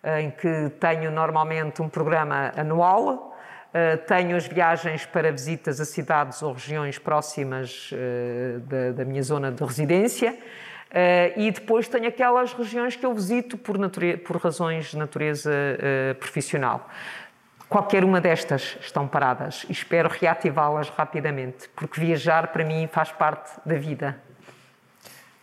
uh, 0.02 0.18
em 0.18 0.30
que 0.30 0.70
tenho 0.78 1.10
normalmente 1.10 1.80
um 1.80 1.88
programa 1.88 2.52
anual. 2.54 3.34
Uh, 3.70 3.96
tenho 4.06 4.36
as 4.36 4.46
viagens 4.46 5.06
para 5.06 5.32
visitas 5.32 5.80
a 5.80 5.86
cidades 5.86 6.42
ou 6.42 6.52
regiões 6.52 6.98
próximas 6.98 7.90
da, 8.94 9.06
minha 9.06 9.22
zona 9.22 9.50
de 9.50 9.64
residência. 9.64 10.38
e 11.34 11.50
depois 11.50 11.88
tenho 11.88 12.06
aquelas 12.06 12.52
regiões 12.52 12.94
que 12.94 13.06
eu 13.06 13.14
visito 13.14 13.56
por, 13.56 13.76
por 14.24 14.36
razões 14.36 14.90
de 14.90 14.98
natureza 14.98 15.50
profissional. 16.20 16.88
Qualquer 17.68 18.04
uma 18.04 18.20
destas 18.20 18.76
estão 18.80 19.08
paradas 19.08 19.64
e 19.68 19.72
espero 19.72 20.08
reativá-las 20.08 20.88
rapidamente, 20.90 21.68
porque 21.74 22.00
viajar 22.00 22.48
para 22.48 22.64
mim 22.64 22.88
faz 22.90 23.10
parte 23.10 23.50
da 23.64 23.76
vida. 23.76 24.16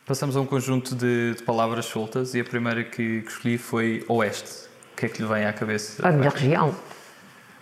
Passamos 0.06 0.36
a 0.36 0.42
um 0.42 0.46
conjunto 0.46 0.96
de, 0.96 1.36
de 1.36 1.44
palavras 1.44 1.86
soltas 1.86 2.34
e 2.34 2.40
a 2.40 2.44
primeira 2.44 2.84
que, 2.84 3.22
que, 3.22 3.30
escolhi 3.30 3.58
foi 3.58 4.06
Oeste. 4.08 4.70
O 4.94 4.98
que 4.98 5.06
é 5.06 5.10
que 5.10 5.22
lhe 5.22 5.28
vem 5.28 5.46
à 5.46 5.54
cabeça? 5.54 6.08
A 6.08 6.12
minha 6.12 6.30
região. 6.30 6.76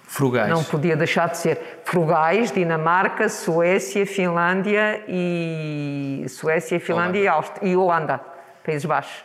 Frugais. 0.04 0.50
Não 0.50 0.64
podia 0.64 0.96
deixar 0.96 1.30
de 1.30 1.38
ser 1.38 1.82
Frugais, 1.86 2.52
Dinamarca, 2.52 3.30
Suécia, 3.30 4.08
Finlândia 4.08 5.04
e 5.08 6.26
Suécia, 6.28 6.80
Finlândia 6.80 7.32
Holanda. 7.32 7.60
e 7.62 7.76
Holanda, 7.76 8.22
Países 8.66 8.86
Baixos. 8.86 9.24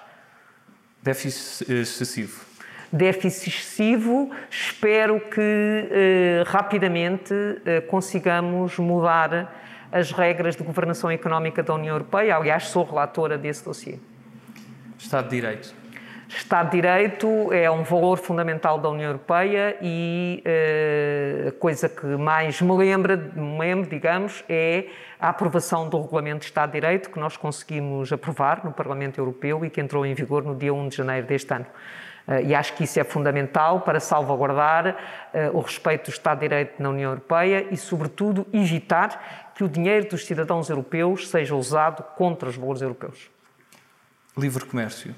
Déficit 1.03 1.73
excessivo 1.73 2.54
déficit 2.95 3.49
excessivo. 3.49 4.31
Espero 4.49 5.21
que 5.21 5.41
eh, 5.91 6.45
rapidamente 6.47 7.35
eh, 7.67 7.81
consigamos 7.83 8.79
mudar 8.79 9.53
as 9.91 10.13
regras 10.13 10.57
de 10.57 10.63
governação 10.63 11.11
económica 11.11 11.63
da 11.63 11.75
União 11.75 11.95
Europeia. 11.95 12.37
Aliás, 12.37 12.69
sou 12.69 12.85
relatora 12.85 13.37
desse 13.37 13.65
dossiê. 13.65 13.99
Estado 14.99 15.29
de 15.29 15.37
Direito. 15.37 15.75
Estado 16.29 16.71
de 16.71 16.81
Direito 16.81 17.53
é 17.53 17.71
um 17.71 17.83
valor 17.83 18.17
fundamental 18.19 18.79
da 18.79 18.89
União 18.89 19.09
Europeia 19.11 19.77
e 19.83 20.43
eh, 20.45 21.47
a 21.49 21.53
coisa 21.53 21.89
que 21.89 22.07
mais 22.07 22.61
me 22.63 22.73
lembra, 22.77 23.17
me 23.17 23.59
lembro, 23.59 23.91
digamos, 23.91 24.45
é 24.49 24.87
a 25.21 25.29
aprovação 25.29 25.89
do 25.89 26.01
Regulamento 26.01 26.41
de 26.41 26.47
Estado 26.47 26.73
de 26.73 26.81
Direito 26.81 27.11
que 27.11 27.19
nós 27.19 27.37
conseguimos 27.37 28.13
aprovar 28.13 28.65
no 28.65 28.73
Parlamento 28.73 29.19
Europeu 29.19 29.65
e 29.65 29.71
que 29.71 29.81
entrou 29.81 30.07
em 30.07 30.15
vigor 30.15 30.45
no 30.45 30.55
dia 30.55 30.73
1 30.73 30.89
de 30.89 30.97
janeiro 30.97 31.27
deste 31.27 31.53
ano. 31.53 31.67
Eh, 32.27 32.45
e 32.45 32.55
acho 32.55 32.75
que 32.75 32.85
isso 32.85 32.99
é 32.99 33.05
fundamental 33.05 33.81
para 33.81 34.01
salvaguardar 34.01 34.97
eh, 35.33 35.51
o 35.51 35.61
respeito 35.61 36.11
do 36.11 36.15
Estado 36.15 36.39
de 36.41 36.49
Direito 36.49 36.83
na 36.83 36.91
União 36.91 37.11
Europeia 37.11 37.67
e, 37.71 37.77
sobretudo, 37.77 38.47
evitar 38.53 39.53
que 39.55 39.63
o 39.63 39.69
dinheiro 39.69 40.09
dos 40.09 40.25
cidadãos 40.25 40.71
europeus 40.71 41.29
seja 41.29 41.55
usado 41.55 42.03
contra 42.17 42.49
os 42.49 42.57
valores 42.57 42.83
europeus. 42.83 43.31
Livre 44.37 44.65
comércio. 44.65 45.15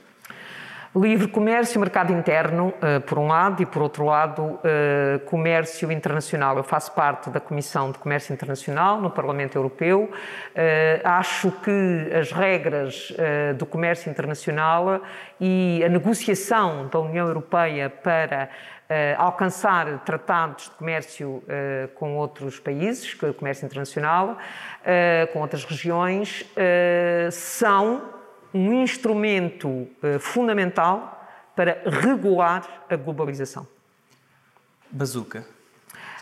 Livre 0.97 1.29
comércio, 1.29 1.79
mercado 1.79 2.11
interno, 2.11 2.73
eh, 2.81 3.01
por 3.01 3.19
um 3.19 3.27
lado, 3.27 3.63
e 3.63 3.67
por 3.67 3.83
outro 3.83 4.07
lado, 4.07 4.59
eh, 4.65 5.21
comércio 5.27 5.93
internacional. 5.93 6.57
Eu 6.57 6.65
faço 6.65 6.91
parte 6.93 7.29
da 7.29 7.39
Comissão 7.39 7.93
de 7.93 7.99
Comércio 7.99 8.33
Internacional 8.33 8.99
no 8.99 9.11
Parlamento 9.11 9.57
Europeu. 9.57 10.11
Eh, 10.55 11.03
acho 11.05 11.53
que 11.61 12.11
as 12.19 12.33
regras 12.33 13.13
do 13.59 13.67
comércio 13.67 14.11
internacional 14.11 15.03
e 15.39 15.83
a 15.85 15.89
negociação 15.89 16.89
da 16.89 16.99
União 16.99 17.27
Europeia 17.27 17.91
para 17.91 18.49
alcançar 19.19 20.03
tratados 20.05 20.65
de 20.65 20.71
comércio 20.71 21.43
com 21.97 22.17
outros 22.17 22.61
países, 22.61 23.15
comércio 23.15 23.67
internacional, 23.67 24.39
com 25.33 25.41
outras 25.41 25.65
regiões, 25.65 26.45
são 27.33 28.16
um 28.53 28.83
instrumento 28.83 29.69
uh, 29.69 30.19
fundamental 30.21 31.17
para 31.55 31.83
regular 31.87 32.85
a 32.89 32.97
globalização. 32.97 33.67
Bazuca. 34.91 35.45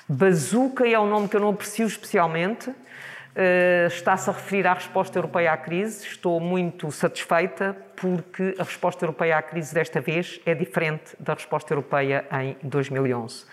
Bazuca 0.09 0.89
é 0.89 0.99
um 0.99 1.09
nome 1.09 1.29
que 1.29 1.37
eu 1.37 1.41
não 1.41 1.51
aprecio 1.51 1.87
especialmente. 1.87 2.71
Uh, 2.71 3.89
Está-se 3.89 4.31
a 4.31 4.33
referir 4.33 4.67
à 4.67 4.75
resposta 4.75 5.19
europeia 5.19 5.53
à 5.53 5.57
crise. 5.57 6.07
Estou 6.07 6.39
muito 6.39 6.91
satisfeita 6.93 7.77
porque 7.97 8.55
a 8.59 8.63
resposta 8.63 9.05
europeia 9.05 9.39
à 9.39 9.43
crise 9.43 9.75
desta 9.75 10.01
vez 10.01 10.41
é 10.47 10.55
diferente 10.55 11.17
da 11.19 11.35
resposta 11.35 11.73
europeia 11.73 12.25
em 12.31 12.57
2011. 12.63 13.43
Uh, 13.43 13.47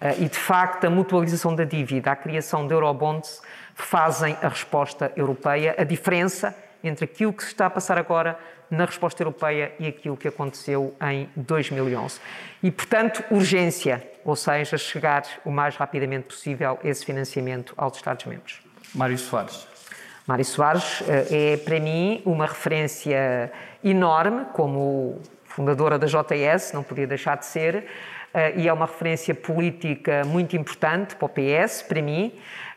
eh, 0.00 0.14
e 0.20 0.28
de 0.28 0.38
facto, 0.38 0.84
a 0.84 0.90
mutualização 0.90 1.54
da 1.54 1.64
dívida, 1.64 2.12
a 2.12 2.16
criação 2.16 2.66
de 2.66 2.74
eurobonds 2.74 3.42
fazem 3.74 4.36
a 4.40 4.48
resposta 4.48 5.12
europeia. 5.16 5.74
A 5.78 5.84
diferença 5.84 6.54
entre 6.84 7.06
aquilo 7.06 7.32
que 7.32 7.42
se 7.42 7.48
está 7.48 7.66
a 7.66 7.70
passar 7.70 7.98
agora 7.98 8.38
na 8.70 8.84
resposta 8.84 9.22
europeia 9.22 9.72
e 9.78 9.86
aquilo 9.86 10.16
que 10.16 10.28
aconteceu 10.28 10.94
em 11.10 11.28
2011. 11.34 12.20
E, 12.62 12.70
portanto, 12.70 13.24
urgência, 13.30 14.06
ou 14.24 14.36
seja, 14.36 14.76
chegar 14.76 15.24
o 15.44 15.50
mais 15.50 15.76
rapidamente 15.76 16.28
possível 16.28 16.78
esse 16.84 17.04
financiamento 17.04 17.74
aos 17.76 17.96
Estados-membros. 17.96 18.60
Mário 18.94 19.18
Soares. 19.18 19.66
Mário 20.26 20.44
Soares 20.44 21.02
eh, 21.08 21.52
é, 21.52 21.56
para 21.56 21.80
mim, 21.80 22.22
uma 22.24 22.46
referência 22.46 23.52
enorme 23.82 24.46
como 24.52 25.20
fundadora 25.54 25.98
da 25.98 26.06
JS, 26.06 26.72
não 26.72 26.82
podia 26.82 27.06
deixar 27.06 27.36
de 27.36 27.46
ser, 27.46 27.76
uh, 28.34 28.58
e 28.58 28.66
é 28.66 28.72
uma 28.72 28.86
referência 28.86 29.34
política 29.34 30.24
muito 30.24 30.56
importante 30.56 31.14
para 31.14 31.26
o 31.26 31.28
PS, 31.28 31.82
para 31.82 32.02
mim. 32.02 32.32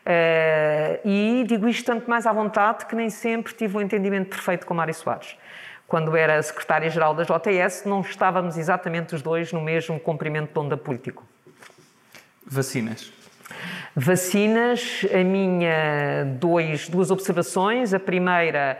Uh, 0.08 1.06
e 1.06 1.44
digo 1.46 1.68
isto 1.68 1.84
tanto 1.84 2.08
mais 2.08 2.24
à 2.26 2.32
vontade 2.32 2.86
que 2.86 2.96
nem 2.96 3.10
sempre 3.10 3.52
tive 3.52 3.76
um 3.76 3.80
entendimento 3.82 4.30
perfeito 4.30 4.64
com 4.66 4.72
Mário 4.72 4.94
Soares. 4.94 5.36
Quando 5.86 6.16
era 6.16 6.42
secretária-geral 6.42 7.14
da 7.14 7.24
JS, 7.24 7.84
não 7.84 8.00
estávamos 8.00 8.56
exatamente 8.56 9.14
os 9.14 9.20
dois 9.20 9.52
no 9.52 9.60
mesmo 9.60 10.00
comprimento 10.00 10.50
de 10.54 10.58
onda 10.58 10.78
político. 10.78 11.26
Vacinas. 12.46 13.12
Vacinas, 13.94 15.04
a 15.12 15.22
minha 15.24 16.24
dois, 16.38 16.88
duas 16.88 17.10
observações. 17.10 17.92
A 17.92 18.00
primeira, 18.00 18.78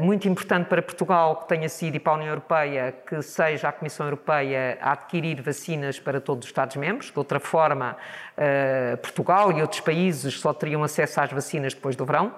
muito 0.00 0.28
importante 0.28 0.66
para 0.66 0.82
Portugal 0.82 1.36
que 1.36 1.48
tenha 1.48 1.68
sido 1.68 1.94
e 1.96 2.00
para 2.00 2.12
a 2.12 2.16
União 2.16 2.28
Europeia 2.28 2.94
que 3.06 3.22
seja 3.22 3.68
a 3.68 3.72
Comissão 3.72 4.06
Europeia 4.06 4.78
a 4.80 4.92
adquirir 4.92 5.40
vacinas 5.40 6.00
para 6.00 6.20
todos 6.20 6.44
os 6.44 6.50
Estados-membros. 6.50 7.10
De 7.10 7.18
outra 7.18 7.38
forma, 7.38 7.96
uh, 8.36 8.96
Portugal 8.98 9.52
e 9.52 9.60
outros 9.60 9.80
países 9.80 10.38
só 10.40 10.52
teriam 10.52 10.82
acesso 10.82 11.20
às 11.20 11.30
vacinas 11.30 11.74
depois 11.74 11.96
do 11.96 12.04
verão. 12.04 12.34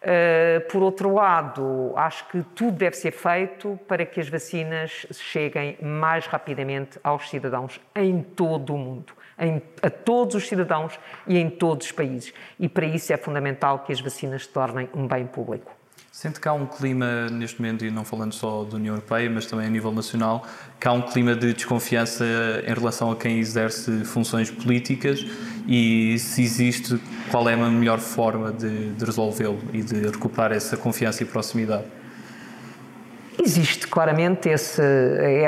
Uh, 0.00 0.66
por 0.70 0.82
outro 0.82 1.12
lado, 1.14 1.92
acho 1.94 2.26
que 2.28 2.42
tudo 2.54 2.72
deve 2.72 2.96
ser 2.96 3.10
feito 3.12 3.78
para 3.86 4.06
que 4.06 4.18
as 4.18 4.28
vacinas 4.28 5.06
cheguem 5.12 5.76
mais 5.82 6.26
rapidamente 6.26 6.98
aos 7.04 7.28
cidadãos 7.28 7.78
em 7.94 8.22
todo 8.22 8.74
o 8.74 8.78
mundo, 8.78 9.12
em, 9.38 9.62
a 9.82 9.90
todos 9.90 10.34
os 10.34 10.48
cidadãos 10.48 10.98
e 11.26 11.36
em 11.38 11.50
todos 11.50 11.86
os 11.86 11.92
países. 11.92 12.32
E 12.58 12.66
para 12.66 12.86
isso 12.86 13.12
é 13.12 13.16
fundamental 13.18 13.80
que 13.80 13.92
as 13.92 14.00
vacinas 14.00 14.44
se 14.44 14.48
tornem 14.48 14.88
um 14.94 15.06
bem 15.06 15.26
público. 15.26 15.79
Sente 16.20 16.38
que 16.38 16.46
há 16.46 16.52
um 16.52 16.66
clima 16.66 17.30
neste 17.30 17.58
momento, 17.58 17.82
e 17.82 17.90
não 17.90 18.04
falando 18.04 18.34
só 18.34 18.62
da 18.64 18.76
União 18.76 18.94
Europeia, 18.94 19.30
mas 19.30 19.46
também 19.46 19.66
a 19.66 19.70
nível 19.70 19.90
nacional, 19.90 20.46
que 20.78 20.86
há 20.86 20.92
um 20.92 21.00
clima 21.00 21.34
de 21.34 21.54
desconfiança 21.54 22.26
em 22.62 22.74
relação 22.74 23.10
a 23.10 23.16
quem 23.16 23.38
exerce 23.38 24.04
funções 24.04 24.50
políticas 24.50 25.24
e 25.66 26.18
se 26.18 26.42
existe, 26.42 27.00
qual 27.30 27.48
é 27.48 27.54
a 27.54 27.70
melhor 27.70 28.00
forma 28.00 28.52
de, 28.52 28.90
de 28.92 29.02
resolvê-lo 29.02 29.58
e 29.72 29.80
de 29.80 29.94
recuperar 30.08 30.52
essa 30.52 30.76
confiança 30.76 31.22
e 31.22 31.26
proximidade? 31.26 31.86
Existe 33.42 33.88
claramente 33.88 34.50
esse, 34.50 34.82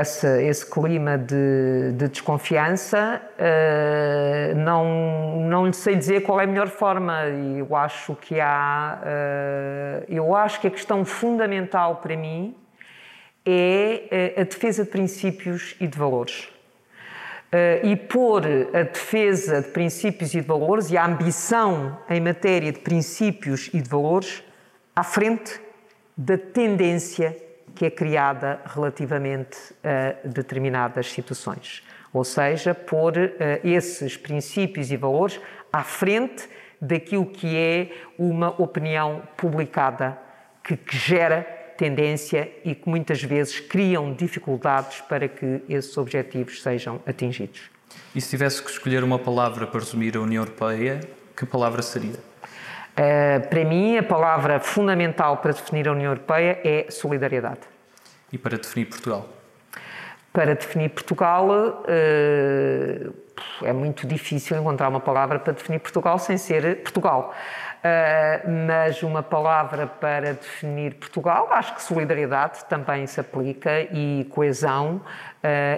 esse, 0.00 0.26
esse 0.44 0.64
clima 0.64 1.18
de, 1.18 1.92
de 1.92 2.08
desconfiança. 2.08 3.20
Uh, 3.36 4.56
não, 4.56 5.40
não 5.42 5.66
lhe 5.66 5.74
sei 5.74 5.94
dizer 5.94 6.22
qual 6.22 6.40
é 6.40 6.44
a 6.44 6.46
melhor 6.46 6.68
forma. 6.68 7.26
Eu 7.26 7.76
acho 7.76 8.14
que 8.14 8.40
há. 8.40 8.98
Uh, 9.02 10.04
eu 10.08 10.34
acho 10.34 10.58
que 10.60 10.68
a 10.68 10.70
questão 10.70 11.04
fundamental 11.04 11.96
para 11.96 12.16
mim 12.16 12.56
é 13.44 14.38
a 14.38 14.44
defesa 14.44 14.84
de 14.84 14.90
princípios 14.90 15.76
e 15.78 15.86
de 15.86 15.98
valores. 15.98 16.44
Uh, 17.52 17.86
e 17.86 17.94
pôr 17.94 18.42
a 18.72 18.84
defesa 18.84 19.60
de 19.60 19.68
princípios 19.68 20.32
e 20.32 20.40
de 20.40 20.46
valores 20.46 20.90
e 20.90 20.96
a 20.96 21.04
ambição 21.04 21.98
em 22.08 22.22
matéria 22.22 22.72
de 22.72 22.78
princípios 22.78 23.68
e 23.74 23.82
de 23.82 23.88
valores 23.90 24.42
à 24.96 25.04
frente 25.04 25.60
da 26.16 26.38
tendência 26.38 27.51
que 27.74 27.86
é 27.86 27.90
criada 27.90 28.60
relativamente 28.66 29.56
a 29.82 30.26
determinadas 30.26 31.10
situações. 31.10 31.82
Ou 32.12 32.24
seja, 32.24 32.74
pôr 32.74 33.16
uh, 33.16 33.30
esses 33.64 34.16
princípios 34.16 34.90
e 34.90 34.96
valores 34.96 35.40
à 35.72 35.82
frente 35.82 36.48
daquilo 36.80 37.26
que 37.26 37.56
é 37.56 37.90
uma 38.18 38.50
opinião 38.60 39.22
publicada 39.36 40.18
que, 40.62 40.76
que 40.76 40.96
gera 40.96 41.42
tendência 41.76 42.52
e 42.64 42.74
que 42.74 42.88
muitas 42.88 43.22
vezes 43.22 43.58
criam 43.58 44.12
dificuldades 44.12 45.00
para 45.00 45.26
que 45.26 45.62
esses 45.68 45.96
objetivos 45.96 46.62
sejam 46.62 47.00
atingidos. 47.06 47.70
E 48.14 48.20
se 48.20 48.30
tivesse 48.30 48.62
que 48.62 48.70
escolher 48.70 49.02
uma 49.02 49.18
palavra 49.18 49.66
para 49.66 49.80
resumir 49.80 50.16
a 50.16 50.20
União 50.20 50.42
Europeia, 50.42 51.00
que 51.36 51.46
palavra 51.46 51.82
seria? 51.82 52.31
Uh, 52.92 53.48
para 53.48 53.64
mim, 53.64 53.96
a 53.96 54.02
palavra 54.02 54.60
fundamental 54.60 55.38
para 55.38 55.52
definir 55.52 55.88
a 55.88 55.92
União 55.92 56.10
Europeia 56.10 56.60
é 56.62 56.90
solidariedade. 56.90 57.60
E 58.30 58.36
para 58.36 58.58
definir 58.58 58.86
Portugal? 58.86 59.28
Para 60.30 60.54
definir 60.54 60.90
Portugal, 60.90 61.48
uh, 61.48 63.14
é 63.62 63.72
muito 63.72 64.06
difícil 64.06 64.58
encontrar 64.58 64.88
uma 64.88 65.00
palavra 65.00 65.38
para 65.38 65.54
definir 65.54 65.78
Portugal 65.78 66.18
sem 66.18 66.36
ser 66.36 66.82
Portugal. 66.82 67.34
Uh, 67.78 68.66
mas 68.68 69.02
uma 69.02 69.22
palavra 69.22 69.86
para 69.86 70.34
definir 70.34 70.94
Portugal, 70.94 71.48
acho 71.50 71.74
que 71.74 71.82
solidariedade 71.82 72.64
também 72.66 73.06
se 73.06 73.18
aplica 73.20 73.80
e 73.90 74.26
coesão, 74.30 75.00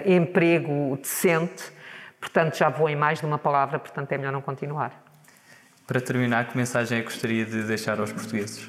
emprego 0.05 0.97
decente, 0.97 1.71
portanto 2.19 2.57
já 2.57 2.69
vou 2.69 2.87
em 2.87 2.95
mais 2.95 3.19
de 3.19 3.25
uma 3.25 3.39
palavra, 3.39 3.79
portanto 3.79 4.11
é 4.11 4.17
melhor 4.17 4.31
não 4.31 4.41
continuar. 4.41 5.04
Para 5.87 6.01
terminar, 6.01 6.47
que 6.47 6.57
mensagem 6.57 6.97
é 6.97 7.01
que 7.01 7.09
gostaria 7.09 7.45
de 7.45 7.61
deixar 7.61 7.99
aos 7.99 8.11
portugueses? 8.11 8.67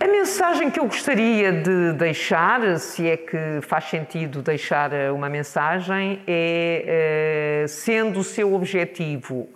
A 0.00 0.06
mensagem 0.06 0.70
que 0.70 0.80
eu 0.80 0.86
gostaria 0.86 1.52
de 1.52 1.92
deixar, 1.92 2.78
se 2.78 3.06
é 3.06 3.18
que 3.18 3.60
faz 3.60 3.84
sentido 3.84 4.40
deixar 4.40 4.90
eh, 4.90 5.10
uma 5.10 5.28
mensagem, 5.28 6.22
é, 6.26 7.62
eh, 7.64 7.66
sendo 7.68 8.20
o 8.20 8.24
seu 8.24 8.54
objetivo 8.54 9.48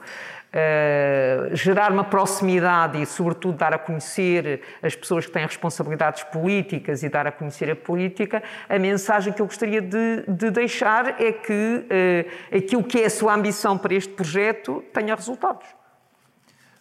Uh, 0.55 1.51
gerar 1.57 1.91
uma 1.91 2.05
proximidade 2.05 3.03
e, 3.03 3.05
sobretudo, 3.05 3.59
dar 3.59 3.75
a 3.75 3.79
conhecer 3.79 4.61
as 4.81 4.95
pessoas 4.95 5.27
que 5.27 5.33
têm 5.33 5.45
responsabilidades 5.45 6.23
políticas 6.23 7.03
e 7.03 7.09
dar 7.09 7.27
a 7.27 7.33
conhecer 7.33 7.69
a 7.73 7.75
política, 7.75 8.41
a 8.69 8.79
mensagem 8.79 9.33
que 9.33 9.43
eu 9.43 9.47
gostaria 9.47 9.83
de, 9.83 10.23
de 10.29 10.53
deixar 10.53 11.21
é 11.21 11.33
que 11.33 11.53
uh, 11.53 12.57
aquilo 12.57 12.85
que 12.85 13.01
é 13.01 13.07
a 13.07 13.11
sua 13.11 13.35
ambição 13.35 13.77
para 13.77 13.95
este 13.95 14.13
projeto 14.13 14.81
tenha 14.93 15.13
resultados. 15.17 15.67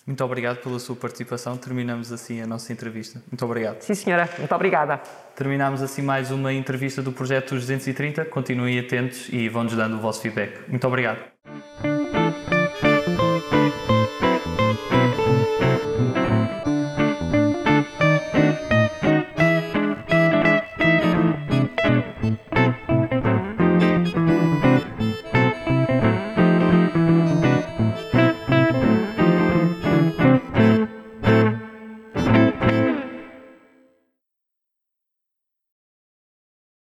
Muito 0.06 0.24
obrigado 0.24 0.58
pela 0.58 0.80
sua 0.80 0.96
participação. 0.96 1.56
Terminamos 1.56 2.12
assim 2.12 2.42
a 2.42 2.48
nossa 2.48 2.74
entrevista. 2.74 3.22
Muito 3.32 3.46
obrigado. 3.46 3.82
Sim, 3.82 3.94
senhora. 3.94 4.30
Muito 4.38 4.54
obrigada. 4.54 4.98
Terminamos 5.36 5.82
assim 5.82 6.02
mais 6.02 6.30
uma 6.30 6.52
entrevista 6.52 7.02
do 7.02 7.12
Projeto 7.12 7.56
230. 7.56 8.26
Continuem 8.26 8.80
atentos 8.80 9.30
e 9.32 9.48
vão-nos 9.48 9.76
dando 9.76 9.96
o 9.96 10.00
vosso 10.00 10.22
feedback. 10.22 10.70
Muito 10.70 10.86
obrigado. 10.86 11.20